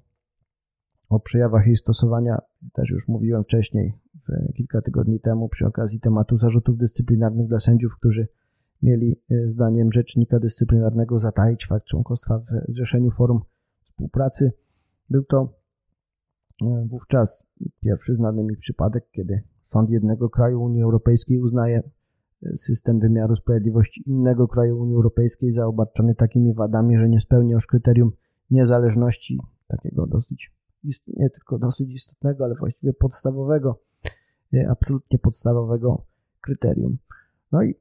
o 1.09 1.19
przejawach 1.19 1.65
jej 1.65 1.75
stosowania. 1.75 2.41
Też 2.73 2.89
już 2.89 3.07
mówiłem 3.07 3.43
wcześniej, 3.43 3.93
kilka 4.57 4.81
tygodni 4.81 5.19
temu, 5.19 5.49
przy 5.49 5.65
okazji 5.65 5.99
tematu 5.99 6.37
zarzutów 6.37 6.77
dyscyplinarnych 6.77 7.47
dla 7.47 7.59
sędziów, 7.59 7.97
którzy 7.97 8.27
mieli 8.81 9.21
e, 9.31 9.47
zdaniem 9.47 9.91
rzecznika 9.91 10.39
dyscyplinarnego 10.39 11.19
zataić 11.19 11.67
fakt 11.67 11.85
członkostwa 11.85 12.39
w 12.39 12.71
Zrzeszeniu 12.71 13.11
Forum 13.11 13.41
Współpracy. 13.83 14.51
Był 15.09 15.23
to 15.23 15.62
wówczas 16.85 17.47
pierwszy 17.81 18.15
znany 18.15 18.43
mi 18.43 18.55
przypadek, 18.55 19.05
kiedy 19.11 19.43
sąd 19.63 19.89
jednego 19.89 20.29
kraju 20.29 20.63
Unii 20.63 20.83
Europejskiej 20.83 21.39
uznaje 21.39 21.81
e, 22.43 22.57
system 22.57 22.99
wymiaru 22.99 23.35
sprawiedliwości 23.35 24.09
innego 24.09 24.47
kraju 24.47 24.79
Unii 24.79 24.95
Europejskiej 24.95 25.51
za 25.51 25.67
obarczony 25.67 26.15
takimi 26.15 26.53
wadami, 26.53 26.97
że 26.97 27.09
nie 27.09 27.19
spełnia 27.19 27.53
już 27.53 27.67
kryterium 27.67 28.11
niezależności, 28.51 29.39
takiego 29.67 30.07
dosyć, 30.07 30.51
nie 31.07 31.29
tylko 31.29 31.59
dosyć 31.59 31.93
istotnego, 31.93 32.45
ale 32.45 32.55
właściwie 32.55 32.93
podstawowego, 32.93 33.79
absolutnie 34.69 35.19
podstawowego 35.19 36.05
kryterium. 36.41 36.97
No 37.51 37.63
i 37.63 37.75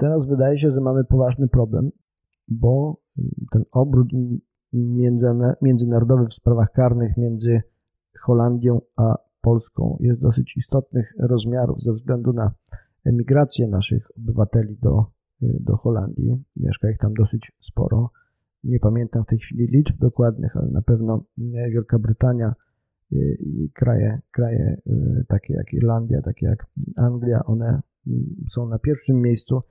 Teraz 0.00 0.26
wydaje 0.26 0.58
się, 0.58 0.70
że 0.70 0.80
mamy 0.80 1.04
poważny 1.04 1.48
problem, 1.48 1.90
bo 2.48 2.96
ten 3.52 3.64
obrót 3.72 4.08
międzynarodowy 5.62 6.26
w 6.26 6.34
sprawach 6.34 6.72
karnych 6.72 7.16
między 7.16 7.62
Holandią 8.20 8.80
a 8.96 9.14
Polską 9.40 9.96
jest 10.00 10.20
dosyć 10.20 10.56
istotnych 10.56 11.14
rozmiarów 11.18 11.82
ze 11.82 11.92
względu 11.92 12.32
na 12.32 12.52
emigrację 13.04 13.68
naszych 13.68 14.08
obywateli 14.18 14.76
do, 14.82 15.04
do 15.40 15.76
Holandii. 15.76 16.44
Mieszka 16.56 16.90
ich 16.90 16.98
tam 16.98 17.14
dosyć 17.14 17.52
sporo. 17.60 18.10
Nie 18.64 18.80
pamiętam 18.80 19.24
w 19.24 19.26
tej 19.26 19.38
chwili 19.38 19.66
liczb 19.66 19.98
dokładnych, 19.98 20.56
ale 20.56 20.70
na 20.70 20.82
pewno 20.82 21.24
Wielka 21.68 21.98
Brytania 21.98 22.54
i 23.40 23.70
kraje, 23.74 24.20
kraje 24.30 24.80
y, 24.86 25.24
takie 25.28 25.54
jak 25.54 25.72
Irlandia, 25.72 26.22
takie 26.22 26.46
jak 26.46 26.66
Anglia, 26.96 27.44
one 27.44 27.80
są 28.46 28.68
na 28.68 28.78
pierwszym 28.78 29.20
miejscu 29.20 29.62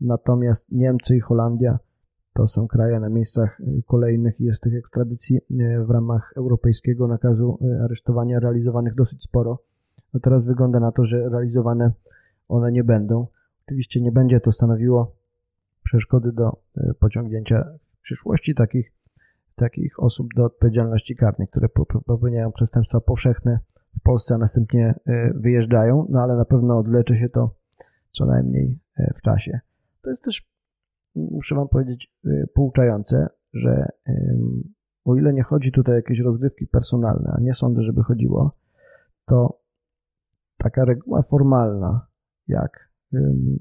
Natomiast 0.00 0.66
Niemcy 0.72 1.16
i 1.16 1.20
Holandia 1.20 1.78
to 2.32 2.46
są 2.46 2.68
kraje 2.68 3.00
na 3.00 3.08
miejscach 3.08 3.60
y, 3.60 3.82
kolejnych 3.86 4.40
i 4.40 4.44
jest 4.44 4.62
tych 4.62 4.74
ekstradycji 4.74 5.36
y, 5.36 5.84
w 5.84 5.90
ramach 5.90 6.32
europejskiego 6.36 7.08
nakazu 7.08 7.58
y, 7.62 7.84
aresztowania 7.84 8.40
realizowanych 8.40 8.94
dosyć 8.94 9.22
sporo. 9.22 9.62
No 10.14 10.20
teraz 10.20 10.46
wygląda 10.46 10.80
na 10.80 10.92
to, 10.92 11.04
że 11.04 11.28
realizowane 11.28 11.92
one 12.48 12.72
nie 12.72 12.84
będą. 12.84 13.26
Oczywiście 13.66 14.00
nie 14.00 14.12
będzie 14.12 14.40
to 14.40 14.52
stanowiło 14.52 15.16
przeszkody 15.84 16.32
do 16.32 16.50
pociągnięcia 17.00 17.64
w 17.98 18.00
przyszłości 18.00 18.54
takich, 18.54 18.92
takich 19.54 20.02
osób 20.02 20.26
do 20.36 20.44
odpowiedzialności 20.44 21.16
karnej, 21.16 21.48
które 21.48 21.68
popełniają 22.06 22.52
przestępstwa 22.52 23.00
powszechne 23.00 23.58
w 24.00 24.02
Polsce, 24.02 24.34
a 24.34 24.38
następnie 24.38 24.94
wyjeżdżają, 25.34 26.06
no 26.10 26.20
ale 26.20 26.36
na 26.36 26.44
pewno 26.44 26.78
odleczy 26.78 27.16
się 27.16 27.28
to 27.28 27.54
co 28.12 28.26
najmniej 28.26 28.78
w 29.16 29.22
czasie. 29.22 29.60
To 30.02 30.10
jest 30.10 30.24
też, 30.24 30.48
muszę 31.30 31.54
Wam 31.54 31.68
powiedzieć, 31.68 32.14
pouczające, 32.54 33.26
że 33.52 33.88
o 35.04 35.16
ile 35.16 35.34
nie 35.34 35.42
chodzi 35.42 35.72
tutaj 35.72 35.94
o 35.94 35.96
jakieś 35.96 36.18
rozgrywki 36.20 36.66
personalne, 36.66 37.32
a 37.36 37.40
nie 37.40 37.54
sądzę, 37.54 37.82
żeby 37.82 38.02
chodziło, 38.02 38.56
to 39.26 39.60
taka 40.56 40.84
reguła 40.84 41.22
formalna, 41.22 42.06
jak 42.48 42.90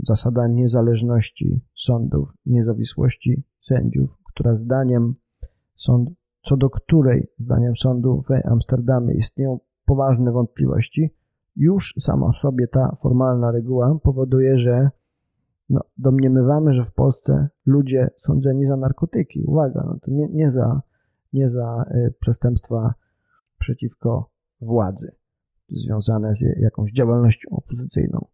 zasada 0.03 0.47
niezależności 0.47 1.65
sądów, 1.75 2.29
niezawisłości 2.45 3.43
sędziów, 3.61 4.17
która 4.33 4.55
zdaniem 4.55 5.15
sąd, 5.75 6.09
co 6.41 6.57
do 6.57 6.69
której 6.69 7.31
zdaniem 7.39 7.75
sądu 7.75 8.21
w 8.21 8.47
Amsterdamie 8.51 9.15
istnieją 9.15 9.59
poważne 9.85 10.31
wątpliwości, 10.31 11.15
już 11.55 11.93
sama 11.99 12.31
w 12.31 12.37
sobie 12.37 12.67
ta 12.67 12.95
formalna 13.01 13.51
reguła 13.51 13.99
powoduje, 14.03 14.57
że 14.57 14.89
no, 15.69 15.81
domniemywamy, 15.97 16.73
że 16.73 16.83
w 16.83 16.93
Polsce 16.93 17.49
ludzie 17.65 18.09
sądzeni 18.17 18.65
za 18.65 18.77
narkotyki, 18.77 19.43
uwaga, 19.45 19.83
no 19.85 19.99
to 20.01 20.11
nie, 20.11 20.27
nie 20.29 20.51
za, 20.51 20.81
nie 21.33 21.49
za 21.49 21.85
y, 21.91 22.13
przestępstwa 22.19 22.93
przeciwko 23.57 24.31
władzy, 24.61 25.15
związane 25.69 26.35
z 26.35 26.41
jakąś 26.59 26.91
działalnością 26.91 27.49
opozycyjną, 27.49 28.27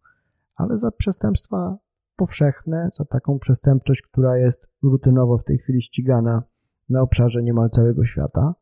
ale 0.56 0.78
za 0.78 0.92
przestępstwa 0.92 1.78
powszechne, 2.16 2.90
za 2.94 3.06
taką 3.06 3.40
przestępczość, 3.40 4.02
która 4.02 4.38
jest 4.38 4.68
rutynowo 4.84 5.38
w 5.38 5.44
tej 5.44 5.58
chwili 5.58 5.82
ścigana 5.82 6.44
na 6.90 7.02
obszarze 7.02 7.44
niemal 7.44 7.70
całego 7.70 8.06
świata. 8.06 8.56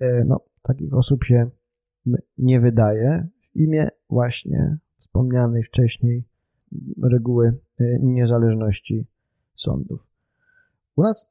E, 0.00 0.24
no, 0.24 0.40
takich 0.62 0.94
osób 0.94 1.24
się 1.24 1.50
nie 2.38 2.60
wydaje 2.60 3.28
w 3.40 3.56
imię 3.56 3.88
właśnie 4.10 4.78
wspomnianej 4.98 5.62
wcześniej 5.62 6.28
reguły 7.02 7.58
e, 7.80 7.84
niezależności 8.02 9.06
sądów. 9.54 10.10
U 10.96 11.02
nas 11.02 11.30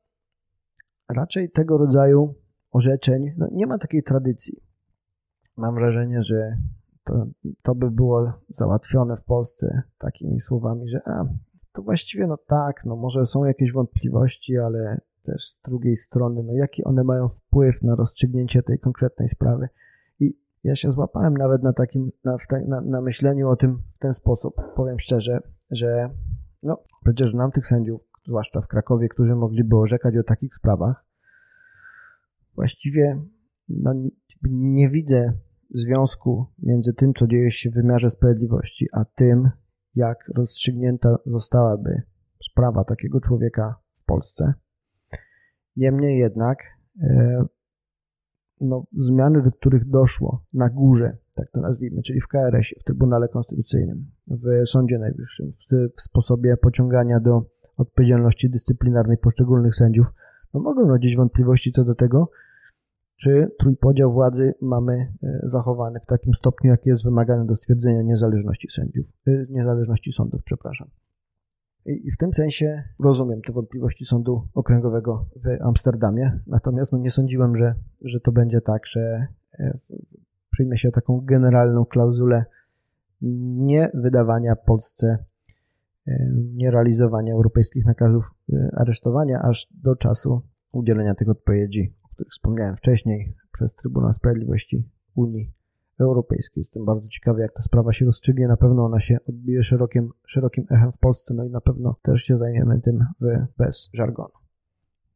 raczej 1.10 1.52
tego 1.52 1.78
rodzaju 1.78 2.36
orzeczeń 2.72 3.34
no, 3.38 3.48
nie 3.52 3.68
ma 3.68 3.78
takiej 3.78 4.04
tradycji. 4.04 4.62
Mam 5.58 5.76
wrażenie, 5.76 6.22
że 6.22 6.58
to, 7.04 7.28
to 7.62 7.76
by 7.76 7.92
było 7.92 8.34
załatwione 8.50 9.18
w 9.18 9.24
Polsce 9.24 9.82
takimi 9.98 10.40
słowami, 10.40 10.90
że 10.90 11.02
a, 11.06 11.26
to 11.72 11.82
właściwie 11.82 12.28
no 12.28 12.38
tak, 12.38 12.86
no 12.86 12.96
może 12.96 13.26
są 13.26 13.46
jakieś 13.46 13.72
wątpliwości, 13.72 14.58
ale 14.58 15.02
też 15.24 15.48
z 15.48 15.62
drugiej 15.62 15.96
strony, 15.96 16.44
no 16.44 16.54
jaki 16.54 16.84
one 16.84 17.04
mają 17.04 17.28
wpływ 17.28 17.82
na 17.82 17.96
rozstrzygnięcie 17.96 18.64
tej 18.64 18.80
konkretnej 18.80 19.28
sprawy. 19.28 19.70
Ja 20.66 20.76
się 20.76 20.92
złapałem 20.92 21.34
nawet 21.34 21.64
na 21.64 21.74
takim, 21.74 22.12
na, 22.24 22.38
na, 22.68 22.82
na 22.82 23.02
myśleniu 23.02 23.50
o 23.50 23.56
tym 23.56 23.82
w 23.96 24.00
ten 24.00 24.14
sposób. 24.14 24.56
Powiem 24.76 25.00
szczerze, 25.00 25.40
że 25.72 26.10
no 26.64 26.84
przecież 27.04 27.32
znam 27.32 27.52
tych 27.52 27.68
sędziów, 27.68 28.02
zwłaszcza 28.28 28.62
w 28.62 28.68
Krakowie, 28.68 29.10
którzy 29.10 29.36
mogliby 29.36 29.78
orzekać 29.78 30.18
o 30.18 30.24
takich 30.24 30.54
sprawach. 30.54 31.06
Właściwie 32.56 33.22
no, 33.70 33.94
nie 34.50 34.90
widzę 34.90 35.34
związku 35.70 36.46
między 36.60 36.94
tym, 36.94 37.14
co 37.14 37.28
dzieje 37.28 37.52
się 37.52 37.70
w 37.70 37.74
wymiarze 37.74 38.10
sprawiedliwości, 38.10 38.88
a 38.94 39.06
tym, 39.06 39.50
jak 39.96 40.18
rozstrzygnięta 40.36 41.16
zostałaby 41.26 42.02
sprawa 42.44 42.84
takiego 42.84 43.20
człowieka 43.22 43.76
w 43.94 44.06
Polsce. 44.06 44.54
Niemniej 45.76 46.20
jednak 46.20 46.58
e, 47.02 47.46
no, 48.62 48.86
zmiany, 48.98 49.42
do 49.42 49.52
których 49.52 49.90
doszło 49.90 50.44
na 50.54 50.70
górze, 50.70 51.18
tak 51.36 51.52
to 51.52 51.62
nazwijmy, 51.62 52.02
czyli 52.02 52.22
w 52.22 52.28
KRS, 52.28 52.68
w 52.80 52.84
Trybunale 52.84 53.28
Konstytucyjnym, 53.28 54.12
w 54.28 54.70
Sądzie 54.70 55.00
Najwyższym, 55.00 55.52
w, 55.52 55.96
w 55.98 56.02
sposobie 56.02 56.58
pociągania 56.58 57.20
do 57.20 57.46
odpowiedzialności 57.78 58.50
dyscyplinarnej 58.50 59.18
poszczególnych 59.18 59.76
sędziów, 59.76 60.08
no 60.54 60.60
mogą 60.60 60.88
rodzić 60.88 61.16
wątpliwości 61.16 61.72
co 61.72 61.84
do 61.84 61.96
tego, 61.96 62.30
czy 63.18 63.52
trójpodział 63.60 64.14
władzy 64.14 64.54
mamy 64.62 64.94
e, 65.24 65.40
zachowany 65.44 66.00
w 66.00 66.06
takim 66.06 66.34
stopniu, 66.34 66.72
jaki 66.72 66.90
jest 66.90 67.06
wymagany 67.06 67.46
do 67.46 67.56
stwierdzenia 67.56 68.02
niezależności 68.02 68.68
sędziów, 68.70 69.08
e, 69.28 69.46
niezależności 69.50 70.12
sądów, 70.12 70.44
przepraszam. 70.44 70.90
I 71.86 72.12
w 72.12 72.18
tym 72.18 72.34
sensie 72.34 72.84
rozumiem 73.00 73.42
te 73.42 73.54
wątpliwości 73.54 74.06
Sądu 74.06 74.48
Okręgowego 74.54 75.26
w 75.36 75.62
Amsterdamie, 75.62 76.40
natomiast 76.48 76.92
no 76.92 76.98
nie 76.98 77.12
sądziłem, 77.12 77.56
że, 77.56 77.76
że 78.02 78.20
to 78.20 78.32
będzie 78.32 78.62
tak, 78.62 78.88
że 78.88 79.28
e, 79.60 79.78
przyjmie 80.52 80.78
się 80.78 80.92
taką 80.92 81.22
generalną 81.26 81.86
klauzulę 81.86 82.46
nie 83.22 83.92
wydawania 83.94 84.56
Polsce, 84.56 85.18
nie 86.54 86.72
realizowania 86.72 87.34
europejskich 87.34 87.86
nakazów 87.86 88.34
aresztowania 88.74 89.40
aż 89.42 89.68
do 89.84 89.96
czasu 89.96 90.42
udzielenia 90.72 91.16
tych 91.16 91.30
odpowiedzi 91.30 91.94
których 92.16 92.32
wspomniałem 92.32 92.76
wcześniej, 92.78 93.36
przez 93.52 93.76
Trybunał 93.76 94.14
Sprawiedliwości 94.14 94.90
Unii 95.16 95.52
Europejskiej. 96.00 96.62
Jestem 96.62 96.86
bardzo 96.86 97.08
ciekawy, 97.08 97.42
jak 97.42 97.54
ta 97.54 97.62
sprawa 97.62 97.94
się 97.94 98.06
rozstrzygnie. 98.06 98.48
Na 98.48 98.58
pewno 98.58 98.86
ona 98.86 99.00
się 99.00 99.18
odbije 99.30 99.64
szerokim, 99.64 100.10
szerokim 100.28 100.66
echem 100.72 100.92
w 100.92 100.98
Polsce, 100.98 101.34
no 101.34 101.44
i 101.44 101.50
na 101.50 101.62
pewno 101.62 101.96
też 102.02 102.22
się 102.22 102.38
zajmiemy 102.38 102.82
tym 102.82 103.06
bez 103.58 103.90
żargonu. 103.94 104.34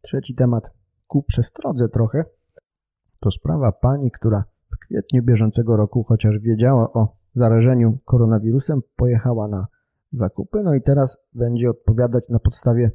Trzeci 0.01 0.35
temat 0.35 0.73
ku 1.07 1.23
przestrodze 1.23 1.89
trochę, 1.89 2.25
to 3.19 3.31
sprawa 3.31 3.71
pani, 3.71 4.11
która 4.11 4.43
w 4.73 4.77
kwietniu 4.77 5.23
bieżącego 5.23 5.77
roku, 5.77 6.03
chociaż 6.03 6.39
wiedziała 6.39 6.93
o 6.93 7.15
zarażeniu 7.33 7.99
koronawirusem, 8.05 8.81
pojechała 8.95 9.47
na 9.47 9.67
zakupy, 10.11 10.61
no 10.63 10.75
i 10.75 10.81
teraz 10.81 11.17
będzie 11.33 11.69
odpowiadać 11.69 12.29
na 12.29 12.39
podstawie 12.39 12.91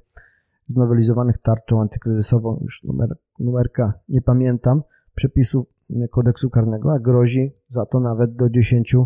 znowelizowanych 0.68 1.38
tarczą 1.38 1.80
antykryzysową, 1.80 2.58
już 2.62 2.84
numer, 2.84 3.16
numerka 3.38 3.92
nie 4.08 4.22
pamiętam, 4.22 4.82
przepisów 5.14 5.66
kodeksu 6.10 6.50
karnego, 6.50 6.92
a 6.92 6.98
grozi 6.98 7.52
za 7.68 7.86
to 7.86 8.00
nawet 8.00 8.36
do 8.36 8.50
10 8.50 8.96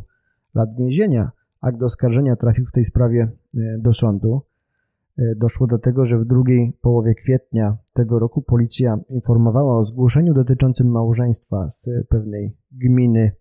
lat 0.54 0.68
więzienia. 0.78 1.30
Akt 1.60 1.82
oskarżenia 1.82 2.36
trafił 2.36 2.66
w 2.66 2.72
tej 2.72 2.84
sprawie 2.84 3.22
e, 3.56 3.78
do 3.78 3.92
sądu. 3.92 4.42
E, 5.18 5.22
doszło 5.36 5.66
do 5.66 5.78
tego, 5.78 6.04
że 6.04 6.18
w 6.18 6.24
drugiej 6.24 6.72
połowie 6.80 7.14
kwietnia 7.14 7.76
tego 7.94 8.18
roku 8.18 8.42
policja 8.42 8.98
informowała 9.08 9.76
o 9.76 9.84
zgłoszeniu 9.84 10.34
dotyczącym 10.34 10.90
małżeństwa 10.90 11.68
z 11.68 11.86
pewnej 12.08 12.56
gminy 12.72 13.32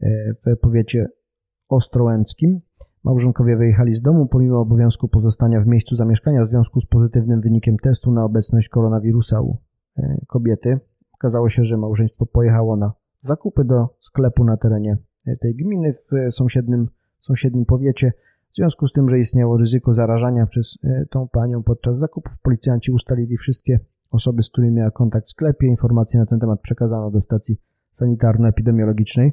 e, 0.00 0.34
w 0.34 0.58
powiecie 0.60 1.06
ostrołęckim. 1.68 2.60
Małżonkowie 3.04 3.56
wyjechali 3.56 3.92
z 3.92 4.02
domu 4.02 4.26
pomimo 4.26 4.60
obowiązku 4.60 5.08
pozostania 5.08 5.60
w 5.60 5.66
miejscu 5.66 5.96
zamieszkania 5.96 6.44
w 6.44 6.48
związku 6.48 6.80
z 6.80 6.86
pozytywnym 6.86 7.40
wynikiem 7.40 7.76
testu 7.76 8.12
na 8.12 8.24
obecność 8.24 8.68
koronawirusa 8.68 9.40
u 9.40 9.56
kobiety. 10.26 10.80
Okazało 11.18 11.48
się, 11.48 11.64
że 11.64 11.76
małżeństwo 11.76 12.26
pojechało 12.26 12.76
na 12.76 12.92
zakupy 13.20 13.64
do 13.64 13.88
sklepu 14.00 14.44
na 14.44 14.56
terenie 14.56 14.98
e, 15.26 15.36
tej 15.36 15.54
gminy 15.54 15.92
w 15.92 16.34
sąsiednim, 16.34 16.88
sąsiednim 17.20 17.64
powiecie. 17.64 18.12
W 18.52 18.56
związku 18.56 18.86
z 18.86 18.92
tym, 18.92 19.08
że 19.08 19.18
istniało 19.18 19.56
ryzyko 19.56 19.94
zarażania 19.94 20.46
przez 20.46 20.78
e, 20.84 21.06
tą 21.10 21.28
panią 21.28 21.62
podczas 21.62 21.98
zakupów, 21.98 22.38
policjanci 22.42 22.92
ustalili 22.92 23.36
wszystkie 23.36 23.80
osoby, 24.10 24.42
z 24.42 24.50
którymi 24.50 24.72
miała 24.72 24.90
kontakt 24.90 25.26
w 25.26 25.30
sklepie. 25.30 25.66
Informacje 25.66 26.20
na 26.20 26.26
ten 26.26 26.40
temat 26.40 26.60
przekazano 26.60 27.10
do 27.10 27.20
stacji 27.20 27.56
sanitarno-epidemiologicznej. 27.92 29.32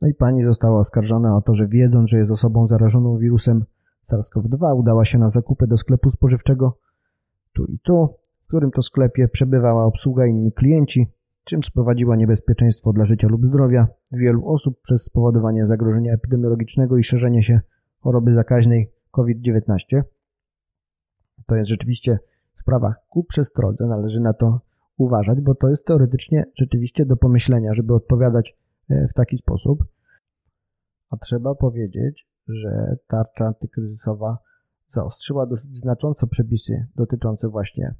No 0.00 0.08
i 0.08 0.14
pani 0.14 0.42
została 0.42 0.78
oskarżona 0.78 1.36
o 1.36 1.42
to, 1.42 1.54
że 1.54 1.68
wiedząc, 1.68 2.10
że 2.10 2.18
jest 2.18 2.30
osobą 2.30 2.66
zarażoną 2.66 3.18
wirusem 3.18 3.64
SARS-CoV-2, 4.12 4.76
udała 4.76 5.04
się 5.04 5.18
na 5.18 5.28
zakupy 5.28 5.66
do 5.66 5.76
sklepu 5.76 6.10
spożywczego 6.10 6.78
tu 7.52 7.64
i 7.64 7.78
tu, 7.78 8.14
w 8.48 8.50
którym 8.50 8.70
to 8.70 8.82
sklepie 8.82 9.28
przebywała 9.28 9.84
obsługa 9.84 10.26
i 10.26 10.30
inni 10.30 10.52
klienci, 10.52 11.06
czym 11.44 11.62
sprowadziła 11.62 12.16
niebezpieczeństwo 12.16 12.92
dla 12.92 13.04
życia 13.04 13.28
lub 13.28 13.46
zdrowia 13.46 13.88
wielu 14.12 14.48
osób 14.48 14.80
przez 14.80 15.02
spowodowanie 15.02 15.66
zagrożenia 15.66 16.12
epidemiologicznego 16.12 16.96
i 16.96 17.02
szerzenie 17.02 17.42
się 17.42 17.60
choroby 18.00 18.34
zakaźnej 18.34 18.92
COVID-19. 19.10 20.02
To 21.46 21.56
jest 21.56 21.70
rzeczywiście 21.70 22.18
sprawa 22.54 22.94
ku 23.08 23.24
przestrodze, 23.24 23.86
należy 23.86 24.20
na 24.20 24.32
to 24.32 24.60
uważać, 24.96 25.40
bo 25.40 25.54
to 25.54 25.68
jest 25.68 25.86
teoretycznie 25.86 26.44
rzeczywiście 26.54 27.06
do 27.06 27.16
pomyślenia, 27.16 27.74
żeby 27.74 27.94
odpowiadać 27.94 28.56
E, 28.90 29.08
w 29.08 29.14
taki 29.14 29.36
sposób. 29.36 29.84
A 31.10 31.16
trzeba 31.16 31.54
powiedzieć, 31.54 32.28
że 32.48 32.96
tarcza 33.06 33.46
antykryzysowa 33.46 34.38
zaostrzyła 34.86 35.46
dosyć 35.46 35.76
znacząco 35.76 36.26
przepisy 36.26 36.86
dotyczące 36.96 37.48
właśnie 37.48 37.94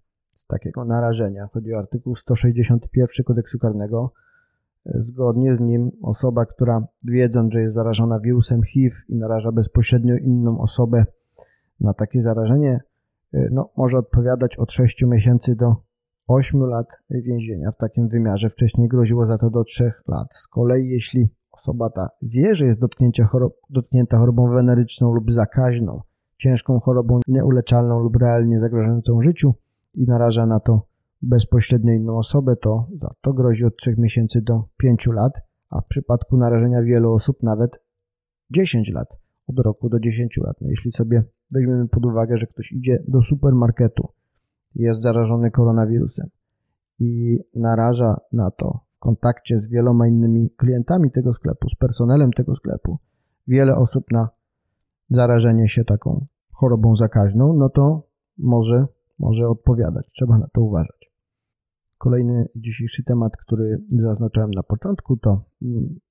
takiego 0.46 0.84
narażenia. 0.84 1.48
Chodzi 1.52 1.74
o 1.74 1.78
artykuł 1.78 2.16
161 2.16 3.24
kodeksu 3.24 3.58
karnego, 3.58 4.12
Zgodnie 4.94 5.54
z 5.54 5.60
nim 5.60 5.90
osoba, 6.02 6.46
która 6.46 6.86
wiedząc, 7.04 7.52
że 7.52 7.60
jest 7.60 7.74
zarażona 7.74 8.20
wirusem 8.20 8.62
HIV 8.62 8.96
i 9.08 9.16
naraża 9.16 9.52
bezpośrednio 9.52 10.16
inną 10.16 10.60
osobę 10.60 11.04
na 11.80 11.94
takie 11.94 12.20
zarażenie, 12.20 12.80
no, 13.32 13.70
może 13.76 13.98
odpowiadać 13.98 14.56
od 14.56 14.72
6 14.72 15.04
miesięcy 15.04 15.56
do 15.56 15.76
8 16.26 16.60
lat 16.60 16.86
więzienia 17.10 17.70
w 17.70 17.76
takim 17.76 18.08
wymiarze. 18.08 18.50
Wcześniej 18.50 18.88
groziło 18.88 19.26
za 19.26 19.38
to 19.38 19.50
do 19.50 19.64
3 19.64 19.92
lat. 20.08 20.34
Z 20.34 20.46
kolei 20.46 20.88
jeśli 20.88 21.28
osoba 21.52 21.90
ta 21.90 22.08
wie, 22.22 22.54
że 22.54 22.66
jest 22.66 22.80
chorob, 23.30 23.54
dotknięta 23.70 24.18
chorobą 24.18 24.50
weneryczną 24.50 25.12
lub 25.12 25.32
zakaźną, 25.32 26.00
ciężką 26.36 26.80
chorobą 26.80 27.20
nieuleczalną 27.28 28.00
lub 28.00 28.16
realnie 28.16 28.58
zagrażającą 28.58 29.20
życiu 29.20 29.54
i 29.98 30.06
naraża 30.06 30.46
na 30.46 30.60
to 30.60 30.86
bezpośrednio 31.22 31.92
inną 31.92 32.18
osobę, 32.18 32.56
to 32.56 32.88
za 32.94 33.14
to 33.20 33.32
grozi 33.32 33.64
od 33.64 33.76
3 33.76 33.94
miesięcy 33.98 34.42
do 34.42 34.64
5 34.76 35.06
lat, 35.06 35.32
a 35.70 35.80
w 35.80 35.86
przypadku 35.86 36.36
narażenia 36.36 36.82
wielu 36.82 37.12
osób 37.12 37.42
nawet 37.42 37.70
10 38.50 38.92
lat, 38.92 39.08
od 39.46 39.58
roku 39.58 39.88
do 39.88 40.00
10 40.00 40.36
lat. 40.36 40.56
No 40.60 40.68
jeśli 40.70 40.92
sobie 40.92 41.24
weźmiemy 41.54 41.88
pod 41.88 42.06
uwagę, 42.06 42.36
że 42.36 42.46
ktoś 42.46 42.72
idzie 42.72 43.04
do 43.08 43.22
supermarketu, 43.22 44.08
jest 44.74 45.02
zarażony 45.02 45.50
koronawirusem 45.50 46.28
i 46.98 47.38
naraża 47.54 48.20
na 48.32 48.50
to 48.50 48.80
w 48.90 48.98
kontakcie 48.98 49.60
z 49.60 49.68
wieloma 49.68 50.08
innymi 50.08 50.50
klientami 50.50 51.10
tego 51.10 51.32
sklepu, 51.32 51.68
z 51.68 51.74
personelem 51.74 52.32
tego 52.32 52.54
sklepu, 52.54 52.98
wiele 53.46 53.76
osób 53.76 54.04
na 54.12 54.28
zarażenie 55.10 55.68
się 55.68 55.84
taką 55.84 56.26
chorobą 56.52 56.94
zakaźną, 56.94 57.52
no 57.52 57.68
to 57.68 58.08
może, 58.38 58.86
może 59.18 59.48
odpowiadać. 59.48 60.10
Trzeba 60.12 60.38
na 60.38 60.48
to 60.52 60.60
uważać. 60.60 61.12
Kolejny 61.98 62.48
dzisiejszy 62.56 63.04
temat, 63.04 63.36
który 63.36 63.82
zaznaczałem 63.96 64.50
na 64.50 64.62
początku, 64.62 65.16
to 65.16 65.44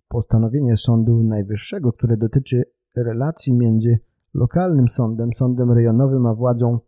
postanowienie 0.08 0.78
Sądu 0.78 1.24
Najwyższego, 1.24 1.94
które 1.94 2.18
dotyczy 2.18 2.64
relacji 2.96 3.54
między 3.54 4.00
lokalnym 4.34 4.88
sądem, 4.88 5.30
sądem 5.34 5.72
rejonowym, 5.72 6.26
a 6.26 6.34
władzą 6.34 6.80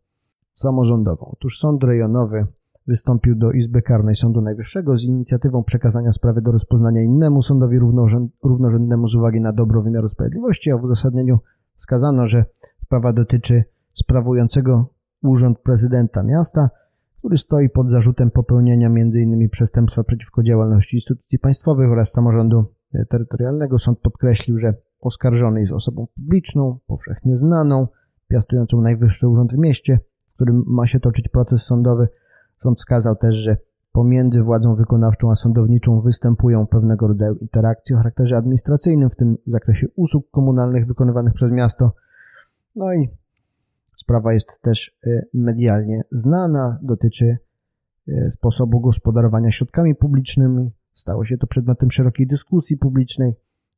samorządową. 0.53 1.29
Otóż 1.33 1.59
sąd 1.59 1.83
rejonowy 1.83 2.47
wystąpił 2.87 3.35
do 3.35 3.51
Izby 3.51 3.81
Karnej 3.81 4.15
Sądu 4.15 4.41
Najwyższego 4.41 4.97
z 4.97 5.03
inicjatywą 5.03 5.63
przekazania 5.63 6.11
sprawy 6.11 6.41
do 6.41 6.51
rozpoznania 6.51 7.01
innemu 7.01 7.41
sądowi 7.41 7.79
równorzędnemu 8.43 9.07
z 9.07 9.15
uwagi 9.15 9.41
na 9.41 9.53
dobro 9.53 9.81
wymiaru 9.81 10.07
sprawiedliwości, 10.07 10.71
a 10.71 10.77
w 10.77 10.83
uzasadnieniu 10.83 11.39
wskazano, 11.75 12.27
że 12.27 12.45
sprawa 12.83 13.13
dotyczy 13.13 13.63
sprawującego 13.93 14.85
urząd 15.23 15.59
prezydenta 15.59 16.23
miasta, 16.23 16.69
który 17.19 17.37
stoi 17.37 17.69
pod 17.69 17.91
zarzutem 17.91 18.31
popełnienia 18.31 18.87
m.in. 18.87 19.49
przestępstwa 19.49 20.03
przeciwko 20.03 20.43
działalności 20.43 20.97
instytucji 20.97 21.39
państwowych 21.39 21.91
oraz 21.91 22.11
samorządu 22.11 22.65
terytorialnego. 23.09 23.79
Sąd 23.79 23.99
podkreślił, 23.99 24.57
że 24.57 24.73
oskarżony 25.01 25.59
jest 25.59 25.73
osobą 25.73 26.07
publiczną, 26.15 26.79
powszechnie 26.87 27.37
znaną, 27.37 27.87
piastującą 28.27 28.81
najwyższy 28.81 29.27
urząd 29.27 29.53
w 29.53 29.57
mieście, 29.57 29.99
w 30.27 30.33
którym 30.33 30.63
ma 30.67 30.87
się 30.87 30.99
toczyć 30.99 31.27
proces 31.27 31.61
sądowy. 31.61 32.07
Sąd 32.63 32.77
wskazał 32.77 33.15
też, 33.15 33.35
że 33.35 33.57
pomiędzy 33.91 34.43
władzą 34.43 34.75
wykonawczą 34.75 35.31
a 35.31 35.35
sądowniczą 35.35 36.01
występują 36.01 36.67
pewnego 36.67 37.07
rodzaju 37.07 37.35
interakcje 37.35 37.95
o 37.95 37.99
charakterze 37.99 38.37
administracyjnym, 38.37 39.09
w 39.09 39.15
tym 39.15 39.37
w 39.47 39.51
zakresie 39.51 39.87
usług 39.95 40.31
komunalnych 40.31 40.87
wykonywanych 40.87 41.33
przez 41.33 41.51
miasto. 41.51 41.93
No 42.75 42.93
i 42.93 43.09
sprawa 43.99 44.33
jest 44.33 44.61
też 44.61 44.97
e, 45.07 45.21
medialnie 45.33 46.01
znana, 46.11 46.79
dotyczy 46.83 47.37
e, 48.07 48.31
sposobu 48.31 48.79
gospodarowania 48.79 49.51
środkami 49.51 49.95
publicznymi. 49.95 50.71
Stało 50.93 51.25
się 51.25 51.37
to 51.37 51.47
przedmiotem 51.47 51.91
szerokiej 51.91 52.27
dyskusji 52.27 52.77
publicznej. 52.77 53.33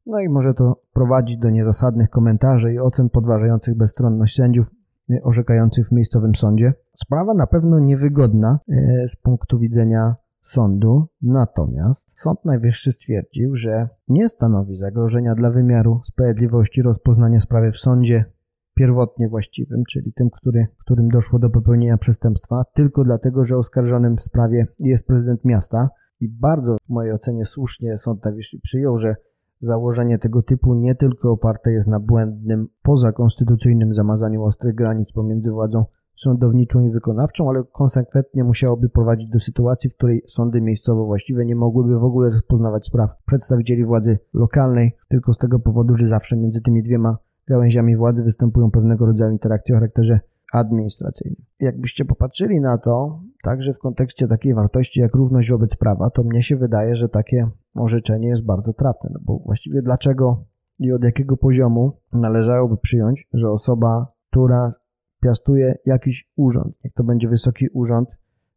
No 0.06 0.20
i 0.20 0.30
może 0.30 0.54
to 0.54 0.82
prowadzić 0.94 1.38
do 1.38 1.50
niezasadnych 1.50 2.10
komentarzy 2.10 2.74
i 2.74 2.80
ocen 2.80 3.10
podważających 3.10 3.78
bezstronność 3.78 4.36
sędziów 4.36 4.68
e, 5.10 5.24
orzekających 5.24 5.88
w 5.88 5.92
miejscowym 5.92 6.36
sądzie. 6.36 6.74
Sprawa 6.94 7.34
na 7.34 7.48
pewno 7.48 7.80
niewygodna 7.80 8.60
z 9.08 9.16
punktu 9.16 9.60
widzenia 9.60 10.16
sądu, 10.42 11.08
natomiast 11.22 12.22
Sąd 12.22 12.46
Najwyższy 12.46 12.92
stwierdził, 12.92 13.56
że 13.56 13.90
nie 14.08 14.30
stanowi 14.30 14.76
zagrożenia 14.76 15.36
dla 15.36 15.52
wymiaru 15.52 16.02
sprawiedliwości 16.04 16.82
rozpoznania 16.82 17.40
sprawy 17.40 17.72
w 17.72 17.78
sądzie 17.78 18.26
pierwotnie 18.74 19.30
właściwym, 19.30 19.84
czyli 19.90 20.14
tym, 20.14 20.30
który, 20.30 20.68
którym 20.80 21.10
doszło 21.10 21.40
do 21.40 21.50
popełnienia 21.50 21.98
przestępstwa, 21.98 22.64
tylko 22.74 23.04
dlatego, 23.04 23.44
że 23.44 23.58
oskarżonym 23.58 24.18
w 24.18 24.22
sprawie 24.22 24.68
jest 24.84 25.08
prezydent 25.08 25.46
miasta. 25.46 25.90
I 26.20 26.30
bardzo 26.30 26.78
w 26.86 26.90
mojej 26.90 27.14
ocenie 27.14 27.46
słusznie 27.46 27.98
Sąd 27.98 28.26
Najwyższy 28.26 28.60
przyjął, 28.60 28.98
że 28.98 29.16
Założenie 29.62 30.20
tego 30.20 30.44
typu 30.44 30.74
nie 30.74 30.96
tylko 30.96 31.32
oparte 31.32 31.72
jest 31.72 31.88
na 31.88 32.00
błędnym, 32.00 32.68
pozakonstytucyjnym 32.84 33.94
zamazaniu 33.94 34.44
ostrych 34.44 34.76
granic 34.76 35.12
pomiędzy 35.12 35.52
władzą 35.52 35.86
sądowniczą 36.16 36.80
i 36.80 36.92
wykonawczą, 36.92 37.50
ale 37.50 37.64
konsekwentnie 37.72 38.44
musiałoby 38.44 38.90
prowadzić 38.90 39.30
do 39.30 39.40
sytuacji, 39.40 39.90
w 39.90 39.96
której 39.96 40.24
sądy 40.28 40.62
miejscowo 40.62 41.06
właściwe 41.06 41.46
nie 41.46 41.56
mogłyby 41.56 42.00
w 42.00 42.04
ogóle 42.04 42.30
rozpoznawać 42.30 42.86
spraw 42.86 43.10
przedstawicieli 43.26 43.86
władzy 43.86 44.20
lokalnej, 44.34 44.96
tylko 45.10 45.34
z 45.34 45.38
tego 45.38 45.60
powodu, 45.60 45.96
że 45.96 46.06
zawsze 46.06 46.38
między 46.38 46.62
tymi 46.62 46.84
dwiema 46.84 47.18
gałęziami 47.52 47.98
władzy 47.98 48.24
występują 48.24 48.72
pewnego 48.72 49.06
rodzaju 49.06 49.32
interakcje 49.32 49.76
o 49.76 49.78
charakterze 49.78 50.20
administracyjnym. 50.54 51.46
Jakbyście 51.60 52.06
popatrzyli 52.06 52.62
na 52.62 52.78
to, 52.78 53.20
także 53.44 53.74
w 53.74 53.80
kontekście 53.80 54.28
takiej 54.28 54.54
wartości 54.54 55.00
jak 55.00 55.16
równość 55.16 55.52
wobec 55.52 55.76
prawa, 55.76 56.10
to 56.10 56.24
mnie 56.24 56.44
się 56.44 56.58
wydaje, 56.58 56.96
że 56.96 57.10
takie 57.10 57.50
orzeczenie 57.76 58.28
jest 58.28 58.46
bardzo 58.46 58.74
trafne, 58.74 59.10
no 59.14 59.20
bo 59.24 59.40
właściwie 59.40 59.82
dlaczego 59.82 60.44
i 60.80 60.92
od 60.92 61.04
jakiego 61.04 61.38
poziomu 61.38 61.98
należałoby 62.14 62.78
przyjąć, 62.78 63.28
że 63.34 63.50
osoba, 63.50 64.14
która 64.30 64.74
piastuje 65.22 65.76
jakiś 65.86 66.32
urząd, 66.36 66.76
jak 66.84 66.94
to 66.94 67.04
będzie 67.04 67.28
wysoki 67.28 67.70
urząd 67.74 68.10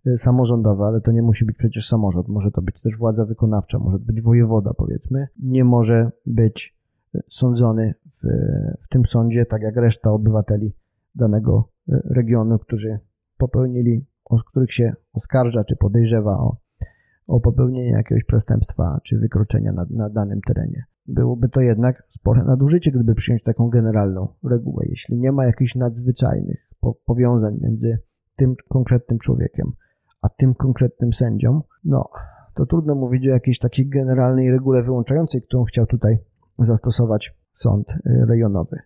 y, 0.07 0.16
samorządowy, 0.16 0.85
ale 0.85 1.00
to 1.00 1.12
nie 1.12 1.22
musi 1.22 1.44
być 1.44 1.57
przecież 1.57 1.88
samorząd, 1.88 2.28
może 2.28 2.50
to 2.50 2.62
być 2.62 2.83
też 2.83 2.98
władza 2.98 3.24
wykonawcza, 3.24 3.78
może 3.78 3.98
być 3.98 4.22
wojewoda 4.22 4.74
powiedzmy, 4.76 5.28
nie 5.42 5.64
może 5.64 6.11
być 6.26 6.76
sądzony 7.29 7.94
w, 8.07 8.27
w 8.85 8.88
tym 8.88 9.05
sądzie, 9.05 9.46
tak 9.46 9.62
jak 9.62 9.77
reszta 9.77 10.11
obywateli 10.11 10.77
danego 11.14 11.68
y, 11.88 12.03
regionu, 12.05 12.59
którzy 12.59 12.98
popełnili, 13.37 14.07
z 14.38 14.42
których 14.42 14.72
się 14.72 14.92
oskarża 15.12 15.64
czy 15.64 15.77
podejrzewa 15.77 16.33
o 16.33 16.57
o 17.27 17.40
popełnienie 17.40 17.90
jakiegoś 17.90 18.24
przestępstwa 18.24 19.00
czy 19.03 19.18
wykroczenia 19.18 19.72
na, 19.72 19.87
na 19.90 20.11
danym 20.11 20.40
terenie. 20.46 20.85
Byłoby 21.07 21.48
to 21.48 21.61
jednak 21.61 22.03
spore 22.09 22.44
nadużycie, 22.44 22.92
gdyby 22.92 23.14
przyjąć 23.14 23.42
taką 23.42 23.68
generalną 23.68 24.29
regułę. 24.44 24.85
Jeśli 24.88 25.16
nie 25.16 25.33
ma 25.33 25.46
jakichś 25.46 25.74
nadzwyczajnych 25.74 26.68
po 26.81 26.94
powiązań 26.94 27.59
między 27.61 27.98
tym 28.37 28.55
konkretnym 28.68 29.18
człowiekiem 29.18 29.72
a 30.24 30.29
tym 30.29 30.55
konkretnym 30.55 31.12
sędzią, 31.12 31.62
no 31.85 32.09
to 32.55 32.66
trudno 32.66 32.94
mówić 32.94 33.27
o 33.27 33.31
jakiejś 33.31 33.59
takiej 33.59 33.88
generalnej 33.88 34.50
regule 34.50 34.83
wyłączającej, 34.83 35.42
którą 35.42 35.64
chciał 35.64 35.87
tutaj 35.87 36.18
zastosować 36.59 37.35
sąd 37.53 37.90
y, 37.90 38.01
rejonowy. 38.29 38.79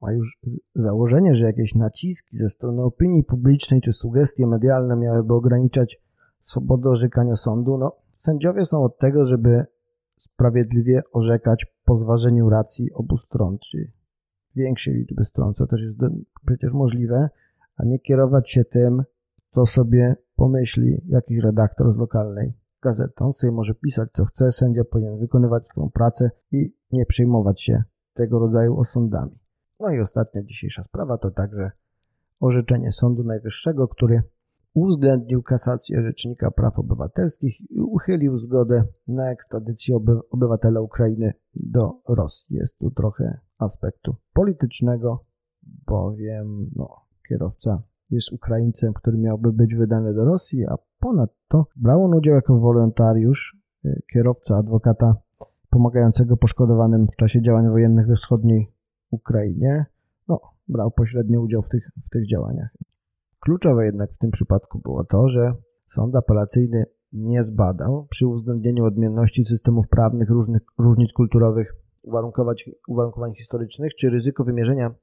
Ma 0.00 0.12
już 0.12 0.38
założenie, 0.74 1.34
że 1.34 1.44
jakieś 1.44 1.74
naciski 1.74 2.36
ze 2.36 2.48
strony 2.48 2.82
opinii 2.82 3.24
publicznej 3.24 3.80
czy 3.80 3.92
sugestie 3.92 4.46
medialne 4.46 4.96
miałyby 4.96 5.34
ograniczać 5.34 6.00
swobodę 6.40 6.90
orzekania 6.90 7.36
sądu. 7.36 7.78
No, 7.78 7.92
sędziowie 8.16 8.64
są 8.64 8.84
od 8.84 8.98
tego, 8.98 9.24
żeby 9.24 9.64
sprawiedliwie 10.16 11.02
orzekać 11.12 11.66
po 11.84 11.96
zważeniu 11.96 12.50
racji 12.50 12.92
obu 12.92 13.18
stron, 13.18 13.58
czy 13.58 13.92
większej 14.56 14.94
liczby 14.94 15.24
stron, 15.24 15.54
co 15.54 15.66
też 15.66 15.82
jest 15.82 15.98
przecież 16.46 16.72
możliwe, 16.72 17.28
a 17.76 17.84
nie 17.84 17.98
kierować 17.98 18.50
się 18.50 18.64
tym, 18.64 19.02
co 19.50 19.66
sobie 19.66 20.16
pomyśli 20.36 21.00
jakiś 21.06 21.44
redaktor 21.44 21.92
z 21.92 21.96
lokalnej 21.96 22.52
gazety. 22.84 23.24
On 23.24 23.32
sobie 23.32 23.52
może 23.52 23.74
pisać, 23.74 24.08
co 24.12 24.24
chce, 24.24 24.52
sędzia 24.52 24.84
powinien 24.84 25.18
wykonywać 25.18 25.66
swoją 25.66 25.90
pracę 25.90 26.30
i 26.52 26.76
nie 26.92 27.06
przejmować 27.06 27.62
się 27.62 27.82
tego 28.14 28.38
rodzaju 28.38 28.76
osądami. 28.76 29.38
No 29.80 29.90
i 29.90 30.00
ostatnia 30.00 30.42
dzisiejsza 30.42 30.84
sprawa 30.84 31.18
to 31.18 31.30
także 31.30 31.70
orzeczenie 32.40 32.92
Sądu 32.92 33.24
Najwyższego, 33.24 33.88
który 33.88 34.22
uwzględnił 34.74 35.42
kasację 35.42 36.02
Rzecznika 36.02 36.50
Praw 36.50 36.78
Obywatelskich 36.78 37.70
i 37.70 37.80
uchylił 37.80 38.36
zgodę 38.36 38.84
na 39.08 39.30
ekstradycję 39.30 39.96
oby 39.96 40.12
obywatela 40.30 40.80
Ukrainy 40.80 41.32
do 41.72 42.00
Rosji. 42.08 42.56
Jest 42.56 42.78
tu 42.78 42.90
trochę 42.90 43.40
aspektu 43.58 44.16
politycznego, 44.32 45.24
bowiem 45.62 46.70
no, 46.76 46.88
kierowca 47.28 47.82
jest 48.10 48.32
Ukraińcem, 48.32 48.92
który 48.92 49.18
miałby 49.18 49.52
być 49.52 49.74
wydany 49.74 50.14
do 50.14 50.24
Rosji, 50.24 50.66
a 50.66 50.74
ponadto 51.04 51.66
brał 51.76 52.04
on 52.04 52.14
udział 52.14 52.34
jako 52.34 52.58
wolontariusz, 52.58 53.56
y, 53.84 54.02
kierowca 54.12 54.56
adwokata 54.56 55.14
pomagającego 55.70 56.36
poszkodowanym 56.36 57.06
w 57.12 57.16
czasie 57.16 57.42
działań 57.42 57.68
wojennych 57.68 58.06
we 58.06 58.14
wschodniej 58.14 58.72
Ukrainie. 59.10 59.86
No, 60.28 60.40
brał 60.68 60.90
pośrednio 60.90 61.40
udział 61.40 61.62
w 61.62 61.68
tych, 61.68 61.90
w 62.06 62.08
tych 62.08 62.28
działaniach. 62.28 62.68
Kluczowe 63.40 63.84
jednak 63.84 64.12
w 64.12 64.18
tym 64.18 64.30
przypadku 64.30 64.78
było 64.78 65.04
to, 65.04 65.28
że 65.28 65.52
sąd 65.88 66.16
apelacyjny 66.16 66.84
nie 67.12 67.42
zbadał 67.42 68.06
przy 68.10 68.26
uwzględnieniu 68.26 68.84
odmienności 68.84 69.44
systemów 69.44 69.88
prawnych, 69.88 70.30
różnych, 70.30 70.62
różnic 70.78 71.12
kulturowych, 71.12 71.74
uwarunkowań 72.88 73.34
historycznych, 73.34 73.94
czy 73.94 74.10
ryzyko 74.10 74.44
wymierzenia 74.44 74.94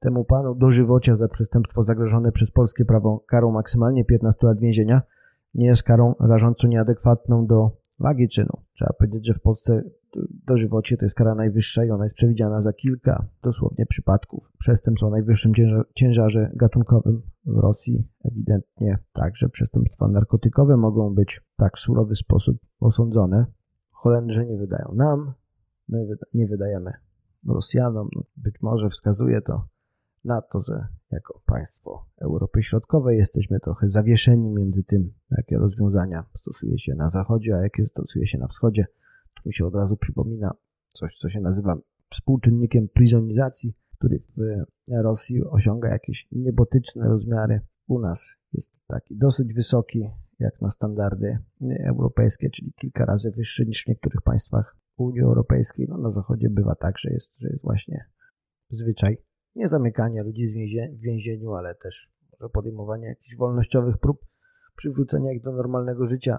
temu 0.00 0.24
panu 0.24 0.54
dożywocia 0.54 1.16
za 1.16 1.28
przestępstwo 1.28 1.82
zagrożone 1.82 2.32
przez 2.32 2.50
polskie 2.50 2.84
prawo 2.84 3.24
karą 3.26 3.52
maksymalnie 3.52 4.04
15 4.04 4.46
lat 4.46 4.60
więzienia 4.60 5.02
nie 5.54 5.66
jest 5.66 5.82
karą 5.82 6.14
rażąco 6.20 6.68
nieadekwatną 6.68 7.46
do 7.46 7.70
wagi 7.98 8.28
czynu. 8.28 8.62
Trzeba 8.72 8.92
powiedzieć, 8.92 9.26
że 9.26 9.34
w 9.34 9.40
Polsce 9.40 9.82
dożywocie 10.46 10.96
to 10.96 11.04
jest 11.04 11.14
kara 11.14 11.34
najwyższa 11.34 11.84
i 11.84 11.90
ona 11.90 12.04
jest 12.04 12.16
przewidziana 12.16 12.60
za 12.60 12.72
kilka 12.72 13.26
dosłownie 13.42 13.86
przypadków 13.86 14.52
przestępstw 14.58 15.04
o 15.04 15.10
najwyższym 15.10 15.52
ciężarze 15.94 16.50
gatunkowym 16.54 17.22
w 17.46 17.56
Rosji. 17.56 18.08
Ewidentnie 18.24 18.98
także 19.12 19.48
przestępstwa 19.48 20.08
narkotykowe 20.08 20.76
mogą 20.76 21.14
być 21.14 21.34
w 21.34 21.56
tak 21.56 21.78
surowy 21.78 22.14
sposób 22.14 22.58
osądzone. 22.80 23.46
Holendrzy 23.90 24.46
nie 24.46 24.58
wydają 24.58 24.92
nam, 24.94 25.32
my 25.88 26.06
nie 26.34 26.46
wydajemy 26.46 26.92
Rosjanom. 27.48 28.08
No, 28.16 28.22
być 28.36 28.54
może 28.62 28.88
wskazuje 28.88 29.40
to 29.42 29.68
na 30.24 30.42
to, 30.42 30.60
że 30.60 30.86
jako 31.10 31.40
państwo 31.46 32.06
Europy 32.20 32.62
Środkowej 32.62 33.18
jesteśmy 33.18 33.60
trochę 33.60 33.88
zawieszeni 33.88 34.50
między 34.50 34.84
tym, 34.84 35.12
jakie 35.30 35.58
rozwiązania 35.58 36.24
stosuje 36.34 36.78
się 36.78 36.94
na 36.94 37.08
zachodzie, 37.08 37.56
a 37.56 37.62
jakie 37.62 37.86
stosuje 37.86 38.26
się 38.26 38.38
na 38.38 38.46
wschodzie. 38.46 38.86
Tu 39.34 39.42
mi 39.46 39.52
się 39.52 39.66
od 39.66 39.74
razu 39.74 39.96
przypomina 39.96 40.50
coś, 40.86 41.18
co 41.18 41.28
się 41.28 41.40
nazywa 41.40 41.76
współczynnikiem 42.10 42.88
prizonizacji, 42.88 43.74
który 43.98 44.18
w 44.18 44.36
Rosji 45.02 45.44
osiąga 45.44 45.88
jakieś 45.88 46.28
niebotyczne 46.32 47.08
rozmiary. 47.08 47.60
U 47.86 48.00
nas 48.00 48.36
jest 48.52 48.72
taki 48.86 49.16
dosyć 49.16 49.54
wysoki, 49.54 50.10
jak 50.38 50.60
na 50.60 50.70
standardy 50.70 51.38
europejskie, 51.84 52.50
czyli 52.50 52.72
kilka 52.72 53.04
razy 53.04 53.30
wyższy 53.30 53.66
niż 53.66 53.84
w 53.84 53.88
niektórych 53.88 54.22
państwach 54.22 54.76
Unii 54.96 55.20
Europejskiej. 55.20 55.86
No, 55.88 55.98
na 55.98 56.10
zachodzie 56.10 56.50
bywa 56.50 56.74
tak, 56.74 56.98
że 56.98 57.10
jest, 57.10 57.38
że 57.38 57.48
jest 57.48 57.62
właśnie 57.62 58.04
zwyczaj 58.70 59.16
nie 59.58 59.68
zamykania 59.68 60.22
ludzi 60.22 60.46
w 60.98 61.00
więzieniu, 61.00 61.52
ale 61.52 61.74
też 61.74 62.12
może 62.40 62.50
podejmowania 62.50 63.08
jakichś 63.08 63.36
wolnościowych 63.36 63.98
prób 63.98 64.20
przywrócenia 64.76 65.32
ich 65.32 65.42
do 65.42 65.52
normalnego 65.52 66.06
życia. 66.06 66.38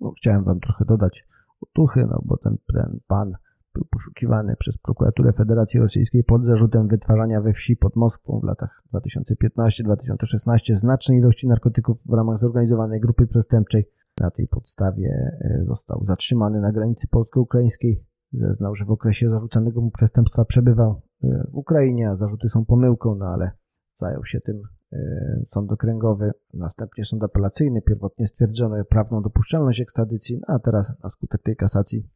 No, 0.00 0.12
chciałem 0.16 0.44
wam 0.44 0.60
trochę 0.60 0.84
dodać 0.84 1.26
otuchy, 1.60 2.06
no 2.10 2.22
bo 2.24 2.36
ten, 2.36 2.56
ten 2.74 3.00
pan 3.06 3.32
był 3.74 3.84
poszukiwany 3.90 4.56
przez 4.58 4.78
prokuraturę 4.78 5.32
Federacji 5.32 5.80
Rosyjskiej 5.80 6.24
pod 6.24 6.44
zarzutem 6.44 6.88
wytwarzania 6.88 7.40
we 7.40 7.52
wsi 7.52 7.76
pod 7.76 7.96
Moskwą 7.96 8.40
w 8.40 8.44
latach 8.44 8.82
2015-2016 8.94 10.74
znacznej 10.74 11.18
ilości 11.18 11.48
narkotyków 11.48 11.96
w 12.10 12.12
ramach 12.12 12.38
zorganizowanej 12.38 13.00
grupy 13.00 13.26
przestępczej. 13.26 13.84
Na 14.20 14.30
tej 14.30 14.48
podstawie 14.48 15.08
e, 15.40 15.64
został 15.66 16.04
zatrzymany 16.04 16.60
na 16.60 16.72
granicy 16.72 17.08
polsko-ukraińskiej. 17.08 18.04
Zeznał, 18.32 18.74
że 18.74 18.84
w 18.84 18.90
okresie 18.90 19.30
zarzucanego 19.30 19.80
mu 19.80 19.90
przestępstwa 19.90 20.44
przebywał 20.44 21.02
e, 21.24 21.46
w 21.50 21.56
Ukrainie, 21.56 22.10
a 22.10 22.14
zarzuty 22.14 22.48
są 22.48 22.64
pomyłką, 22.64 23.14
no 23.14 23.26
ale 23.26 23.50
zajął 23.94 24.24
się 24.24 24.40
tym 24.40 24.62
e, 24.92 24.98
sąd 25.46 25.72
okręgowy, 25.72 26.30
następnie 26.54 27.04
sąd 27.04 27.24
apelacyjny. 27.24 27.82
Pierwotnie 27.82 28.26
stwierdzono 28.26 28.84
prawną 28.84 29.22
dopuszczalność 29.22 29.80
ekstradycji, 29.80 30.38
no 30.38 30.54
a 30.54 30.58
teraz 30.58 30.92
na 31.02 31.10
skutek 31.10 31.42
tej 31.42 31.56
kasacji 31.56 32.08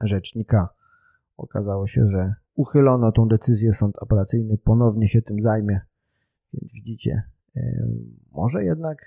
rzecznika 0.00 0.68
okazało 1.36 1.86
się, 1.86 2.06
że 2.06 2.34
uchylono 2.54 3.12
tą 3.12 3.28
decyzję. 3.28 3.72
Sąd 3.72 3.94
apelacyjny 4.02 4.58
ponownie 4.58 5.08
się 5.08 5.22
tym 5.22 5.36
zajmie. 5.42 5.80
Więc 6.52 6.72
widzicie, 6.72 7.22
może 8.32 8.64
jednak 8.64 8.98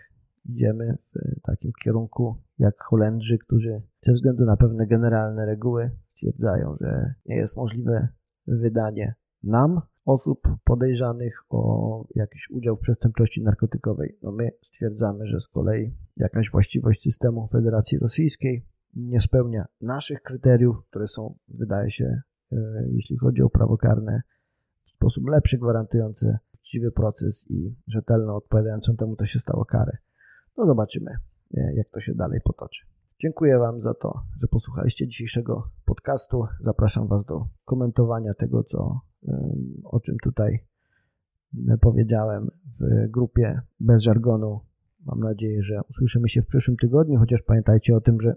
idziemy 0.46 0.98
w 1.14 1.42
takim 1.42 1.72
kierunku 1.84 2.36
jak 2.60 2.84
Holendrzy, 2.84 3.38
którzy 3.38 3.82
ze 4.02 4.14
względu 4.14 4.46
na 4.46 4.58
pewne 4.58 4.88
generalne 4.88 5.46
reguły 5.46 5.92
stwierdzają, 6.18 6.78
że 6.82 7.14
nie 7.26 7.36
jest 7.36 7.58
możliwe 7.58 8.08
wydanie 8.48 9.16
nam 9.44 9.82
osób 10.06 10.48
podejrzanych 10.64 11.44
o 11.50 12.06
jakiś 12.16 12.50
udział 12.50 12.76
w 12.78 12.80
przestępczości 12.80 13.44
narkotykowej. 13.44 14.18
No 14.22 14.32
my 14.32 14.50
stwierdzamy, 14.62 15.28
że 15.28 15.40
z 15.40 15.48
kolei 15.48 15.96
jakaś 16.18 16.52
właściwość 16.52 17.02
systemu 17.02 17.48
Federacji 17.48 18.00
Rosyjskiej 18.00 18.66
nie 18.96 19.22
spełnia 19.22 19.66
naszych 19.82 20.22
kryteriów, 20.22 20.86
które 20.90 21.08
są, 21.08 21.38
wydaje 21.48 21.92
się, 21.92 22.22
e, 22.52 22.58
jeśli 22.92 23.18
chodzi 23.18 23.42
o 23.42 23.50
prawo 23.50 23.78
karne, 23.78 24.22
w 24.86 24.90
sposób 24.90 25.24
lepszy 25.28 25.58
gwarantujący 25.58 26.38
uczciwy 26.54 26.92
proces 26.92 27.46
i 27.50 27.76
rzetelną, 27.88 28.36
odpowiadającą 28.36 28.96
temu, 28.96 29.16
co 29.16 29.26
się 29.26 29.40
stało 29.40 29.66
karę. 29.66 29.98
No 30.58 30.66
zobaczymy, 30.66 31.12
e, 31.58 31.74
jak 31.76 31.90
to 31.90 32.00
się 32.00 32.14
dalej 32.16 32.40
potoczy. 32.44 32.86
Dziękuję 33.20 33.60
Wam 33.60 33.82
za 33.82 33.94
to, 33.94 34.22
że 34.36 34.48
posłuchaliście 34.48 35.08
dzisiejszego 35.08 35.70
podcastu. 35.86 36.44
Zapraszam 36.62 37.08
Was 37.08 37.26
do 37.26 37.48
komentowania 37.66 38.34
tego, 38.34 38.64
co, 38.64 39.02
o 39.84 40.00
czym 40.00 40.16
tutaj 40.24 40.66
powiedziałem 41.82 42.50
w 42.80 43.10
grupie 43.12 43.62
bez 43.80 44.04
żargonu. 44.04 44.60
Mam 45.06 45.20
nadzieję, 45.20 45.64
że 45.64 45.82
usłyszymy 45.90 46.30
się 46.30 46.42
w 46.42 46.46
przyszłym 46.46 46.78
tygodniu, 46.78 47.20
chociaż 47.20 47.42
pamiętajcie 47.42 47.96
o 47.96 48.02
tym, 48.02 48.22
że 48.22 48.36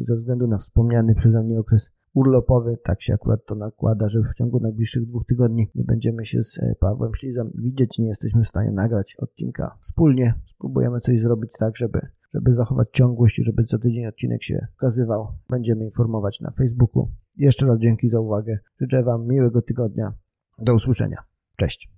ze 0.00 0.16
względu 0.16 0.46
na 0.46 0.58
wspomniany 0.58 1.14
przeze 1.14 1.42
mnie 1.42 1.60
okres 1.60 1.90
urlopowy, 2.14 2.78
tak 2.84 3.02
się 3.02 3.14
akurat 3.14 3.46
to 3.46 3.54
nakłada, 3.54 4.08
że 4.08 4.18
już 4.18 4.30
w 4.30 4.34
ciągu 4.34 4.60
najbliższych 4.60 5.06
dwóch 5.06 5.26
tygodni 5.26 5.70
nie 5.74 5.84
będziemy 5.84 6.24
się 6.24 6.42
z 6.42 6.58
e, 6.58 6.74
Pawłem 6.80 7.14
Ślizem 7.14 7.50
widzieć, 7.54 7.98
nie 7.98 8.06
jesteśmy 8.06 8.42
w 8.42 8.48
stanie 8.48 8.70
nagrać 8.70 9.16
odcinka 9.18 9.76
wspólnie. 9.80 10.34
Spróbujemy 10.46 11.00
coś 11.00 11.20
zrobić 11.20 11.50
tak, 11.58 11.76
żeby 11.76 12.00
żeby 12.34 12.52
zachować 12.52 12.88
ciągłość 12.92 13.38
i 13.38 13.44
żeby 13.44 13.64
co 13.64 13.78
tydzień 13.78 14.06
odcinek 14.06 14.42
się 14.42 14.66
ukazywał. 14.74 15.26
Będziemy 15.50 15.84
informować 15.84 16.40
na 16.40 16.50
Facebooku. 16.50 17.08
Jeszcze 17.36 17.66
raz 17.66 17.78
dzięki 17.78 18.08
za 18.08 18.20
uwagę. 18.20 18.58
Życzę 18.80 19.02
Wam 19.02 19.26
miłego 19.26 19.62
tygodnia. 19.62 20.12
Do 20.58 20.74
usłyszenia. 20.74 21.18
Cześć. 21.56 21.93